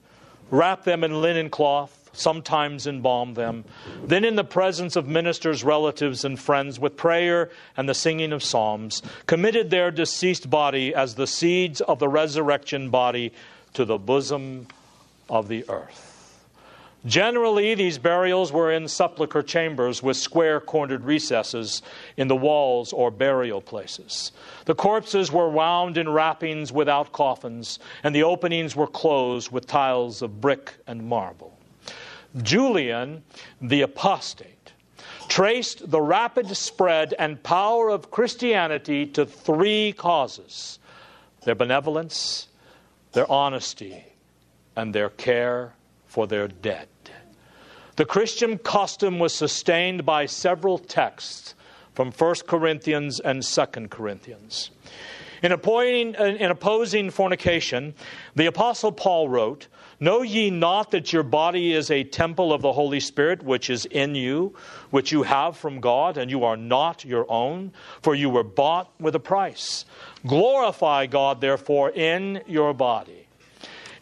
wrapped 0.52 0.84
them 0.84 1.06
in 1.06 1.22
linen 1.22 1.50
cloth, 1.50 2.10
sometimes 2.12 2.86
embalmed 2.86 3.38
them. 3.38 3.64
Then, 4.04 4.26
in 4.26 4.36
the 4.36 4.44
presence 4.44 4.98
of 4.98 5.08
ministers, 5.08 5.64
relatives, 5.64 6.26
and 6.26 6.38
friends, 6.38 6.82
with 6.82 6.98
prayer 6.98 7.50
and 7.78 7.88
the 7.88 7.94
singing 7.94 8.34
of 8.34 8.44
psalms, 8.44 9.02
committed 9.26 9.70
their 9.70 9.90
deceased 9.90 10.50
body 10.50 10.94
as 10.94 11.16
the 11.16 11.28
seeds 11.28 11.80
of 11.80 12.00
the 12.00 12.10
resurrection 12.10 12.90
body 12.90 13.32
to 13.74 13.86
the 13.86 13.98
bosom 13.98 14.68
of 15.30 15.48
the 15.48 15.64
earth. 15.70 16.07
Generally, 17.08 17.76
these 17.76 17.98
burials 17.98 18.52
were 18.52 18.70
in 18.70 18.86
sepulchre 18.86 19.42
chambers 19.42 20.04
with 20.04 20.18
square 20.18 20.60
cornered 20.60 21.06
recesses 21.06 21.82
in 22.18 22.28
the 22.28 22.36
walls 22.36 22.92
or 22.92 23.10
burial 23.10 23.62
places. 23.62 24.34
The 24.66 24.76
corpses 24.76 25.32
were 25.32 25.50
wound 25.50 25.98
in 25.98 26.10
wrappings 26.10 26.74
without 26.74 27.14
coffins, 27.14 27.80
and 28.04 28.14
the 28.14 28.24
openings 28.24 28.76
were 28.76 28.88
closed 28.88 29.52
with 29.52 29.68
tiles 29.68 30.22
of 30.22 30.42
brick 30.42 30.74
and 30.86 31.08
marble. 31.08 31.58
Julian, 32.44 33.24
the 33.62 33.84
apostate, 33.84 34.74
traced 35.30 35.90
the 35.90 36.02
rapid 36.02 36.56
spread 36.58 37.14
and 37.18 37.42
power 37.42 37.88
of 37.90 38.12
Christianity 38.12 39.06
to 39.08 39.26
three 39.26 39.94
causes 39.94 40.80
their 41.46 41.56
benevolence, 41.56 42.50
their 43.14 43.32
honesty, 43.32 44.04
and 44.76 44.94
their 44.94 45.10
care 45.10 45.74
for 46.06 46.28
their 46.28 46.50
dead. 46.50 46.90
The 47.98 48.06
Christian 48.06 48.60
custom 48.60 49.18
was 49.18 49.34
sustained 49.34 50.06
by 50.06 50.28
several 50.28 50.78
texts 50.78 51.56
from 51.96 52.12
1 52.12 52.36
Corinthians 52.46 53.20
and 53.20 53.42
2 53.42 53.66
Corinthians. 53.90 54.70
In, 55.42 55.52
appointing, 55.52 56.14
in 56.14 56.52
opposing 56.52 57.10
fornication, 57.10 57.96
the 58.36 58.46
Apostle 58.46 58.92
Paul 58.92 59.30
wrote, 59.30 59.68
Know 60.00 60.22
ye 60.22 60.52
not 60.52 60.92
that 60.92 61.12
your 61.12 61.24
body 61.24 61.74
is 61.74 61.90
a 61.90 62.04
temple 62.04 62.54
of 62.54 62.62
the 62.62 62.74
Holy 62.74 63.00
Spirit 63.00 63.42
which 63.42 63.68
is 63.68 63.86
in 63.86 64.14
you, 64.14 64.56
which 64.92 65.12
you 65.12 65.24
have 65.24 65.58
from 65.58 65.80
God, 65.80 66.18
and 66.18 66.30
you 66.30 66.44
are 66.44 66.58
not 66.58 67.04
your 67.04 67.26
own, 67.32 67.72
for 68.04 68.14
you 68.14 68.30
were 68.30 68.44
bought 68.44 68.92
with 69.00 69.16
a 69.16 69.20
price? 69.20 69.86
Glorify 70.28 71.08
God, 71.08 71.42
therefore, 71.42 71.90
in 71.90 72.44
your 72.46 72.76
body. 72.76 73.27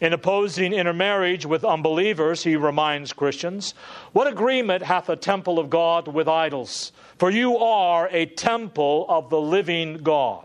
In 0.00 0.12
opposing 0.12 0.72
intermarriage 0.72 1.46
with 1.46 1.64
unbelievers, 1.64 2.42
he 2.42 2.56
reminds 2.56 3.12
Christians, 3.12 3.74
What 4.12 4.26
agreement 4.26 4.82
hath 4.82 5.08
a 5.08 5.16
temple 5.16 5.58
of 5.58 5.70
God 5.70 6.08
with 6.08 6.28
idols? 6.28 6.92
For 7.18 7.30
you 7.30 7.56
are 7.58 8.08
a 8.12 8.26
temple 8.26 9.06
of 9.08 9.30
the 9.30 9.40
living 9.40 9.98
God. 9.98 10.44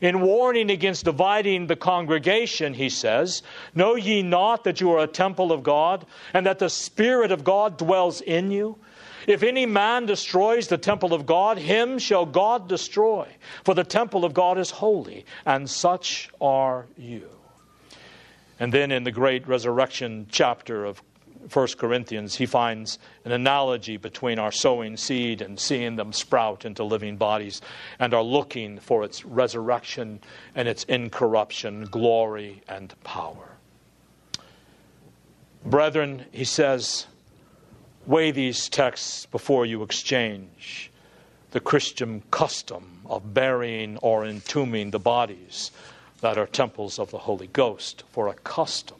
In 0.00 0.20
warning 0.20 0.70
against 0.70 1.04
dividing 1.04 1.66
the 1.66 1.76
congregation, 1.76 2.72
he 2.72 2.88
says, 2.88 3.42
Know 3.74 3.96
ye 3.96 4.22
not 4.22 4.64
that 4.64 4.80
you 4.80 4.92
are 4.92 5.02
a 5.02 5.08
temple 5.08 5.52
of 5.52 5.62
God, 5.62 6.06
and 6.32 6.46
that 6.46 6.60
the 6.60 6.70
Spirit 6.70 7.32
of 7.32 7.44
God 7.44 7.76
dwells 7.76 8.20
in 8.20 8.50
you? 8.50 8.78
If 9.26 9.42
any 9.42 9.66
man 9.66 10.06
destroys 10.06 10.68
the 10.68 10.78
temple 10.78 11.12
of 11.12 11.26
God, 11.26 11.58
him 11.58 11.98
shall 11.98 12.24
God 12.24 12.68
destroy. 12.68 13.28
For 13.64 13.74
the 13.74 13.84
temple 13.84 14.24
of 14.24 14.32
God 14.32 14.56
is 14.56 14.70
holy, 14.70 15.26
and 15.44 15.68
such 15.68 16.30
are 16.40 16.86
you. 16.96 17.28
And 18.60 18.72
then 18.72 18.90
in 18.90 19.04
the 19.04 19.12
great 19.12 19.46
resurrection 19.46 20.26
chapter 20.30 20.84
of 20.84 21.02
1 21.52 21.68
Corinthians, 21.78 22.34
he 22.34 22.46
finds 22.46 22.98
an 23.24 23.32
analogy 23.32 23.96
between 23.96 24.38
our 24.38 24.52
sowing 24.52 24.96
seed 24.96 25.40
and 25.40 25.58
seeing 25.58 25.96
them 25.96 26.12
sprout 26.12 26.64
into 26.64 26.84
living 26.84 27.16
bodies 27.16 27.60
and 27.98 28.12
are 28.12 28.22
looking 28.22 28.78
for 28.78 29.04
its 29.04 29.24
resurrection 29.24 30.20
and 30.54 30.68
its 30.68 30.84
incorruption, 30.84 31.84
glory, 31.84 32.62
and 32.68 32.94
power. 33.04 33.56
Brethren, 35.64 36.24
he 36.32 36.44
says, 36.44 37.06
weigh 38.06 38.30
these 38.30 38.68
texts 38.68 39.26
before 39.26 39.66
you 39.66 39.82
exchange 39.82 40.90
the 41.50 41.60
Christian 41.60 42.22
custom 42.30 43.00
of 43.06 43.32
burying 43.32 43.96
or 43.98 44.26
entombing 44.26 44.90
the 44.90 44.98
bodies 44.98 45.70
that 46.20 46.38
are 46.38 46.46
temples 46.46 46.98
of 46.98 47.10
the 47.10 47.18
Holy 47.18 47.46
Ghost 47.46 48.04
for 48.10 48.28
a 48.28 48.34
custom 48.34 48.96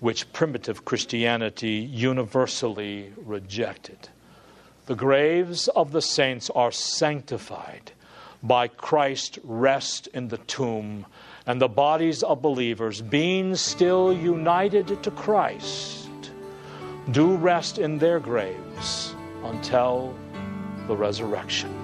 which 0.00 0.32
primitive 0.32 0.84
Christianity 0.84 1.88
universally 1.90 3.12
rejected. 3.16 4.08
The 4.86 4.94
graves 4.94 5.68
of 5.68 5.92
the 5.92 6.02
saints 6.02 6.50
are 6.50 6.72
sanctified 6.72 7.92
by 8.42 8.68
Christ's 8.68 9.38
rest 9.42 10.06
in 10.08 10.28
the 10.28 10.36
tomb, 10.36 11.06
and 11.46 11.60
the 11.60 11.68
bodies 11.68 12.22
of 12.22 12.42
believers, 12.42 13.00
being 13.00 13.54
still 13.54 14.12
united 14.12 15.02
to 15.02 15.10
Christ, 15.10 16.10
do 17.10 17.36
rest 17.36 17.78
in 17.78 17.98
their 17.98 18.20
graves 18.20 19.14
until 19.44 20.14
the 20.86 20.96
resurrection. 20.96 21.83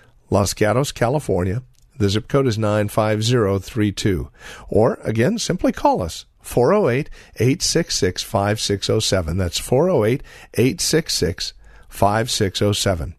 Los 0.31 0.53
Gatos, 0.55 0.91
California. 0.93 1.61
The 1.97 2.09
zip 2.09 2.27
code 2.27 2.47
is 2.47 2.57
95032. 2.57 4.31
Or, 4.69 4.97
again, 5.03 5.37
simply 5.37 5.71
call 5.71 6.01
us. 6.01 6.25
408 6.41 7.09
866 7.35 8.23
5607. 8.23 9.37
That's 9.37 9.59
408 9.59 10.23
866 10.55 11.53
5607. 11.89 13.15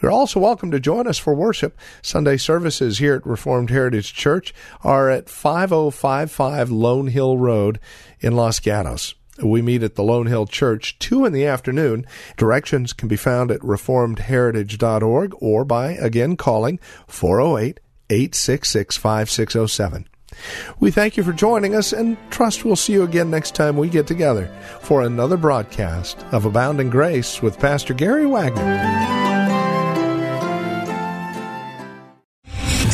You're 0.00 0.12
also 0.12 0.38
welcome 0.38 0.70
to 0.70 0.80
join 0.80 1.06
us 1.06 1.18
for 1.18 1.34
worship. 1.34 1.76
Sunday 2.02 2.36
services 2.36 2.98
here 2.98 3.14
at 3.14 3.26
Reformed 3.26 3.70
Heritage 3.70 4.14
Church 4.14 4.54
are 4.82 5.10
at 5.10 5.28
5055 5.28 6.70
Lone 6.70 7.08
Hill 7.08 7.36
Road 7.36 7.80
in 8.20 8.36
Los 8.36 8.60
Gatos. 8.60 9.14
We 9.42 9.62
meet 9.62 9.82
at 9.82 9.96
the 9.96 10.04
Lone 10.04 10.26
Hill 10.26 10.46
Church 10.46 10.98
2 11.00 11.24
in 11.24 11.32
the 11.32 11.46
afternoon. 11.46 12.06
Directions 12.36 12.92
can 12.92 13.08
be 13.08 13.16
found 13.16 13.50
at 13.50 13.60
reformedheritage.org 13.60 15.34
or 15.40 15.64
by 15.64 15.92
again 15.92 16.36
calling 16.36 16.78
408 17.08 17.80
866 18.10 18.96
5607. 18.96 20.08
We 20.80 20.90
thank 20.90 21.16
you 21.16 21.22
for 21.22 21.32
joining 21.32 21.74
us 21.74 21.92
and 21.92 22.16
trust 22.30 22.64
we'll 22.64 22.76
see 22.76 22.92
you 22.92 23.02
again 23.02 23.30
next 23.30 23.54
time 23.54 23.76
we 23.76 23.88
get 23.88 24.06
together 24.06 24.50
for 24.80 25.02
another 25.02 25.36
broadcast 25.36 26.18
of 26.32 26.44
Abounding 26.44 26.90
Grace 26.90 27.40
with 27.40 27.58
Pastor 27.58 27.94
Gary 27.94 28.26
Wagner. 28.26 29.33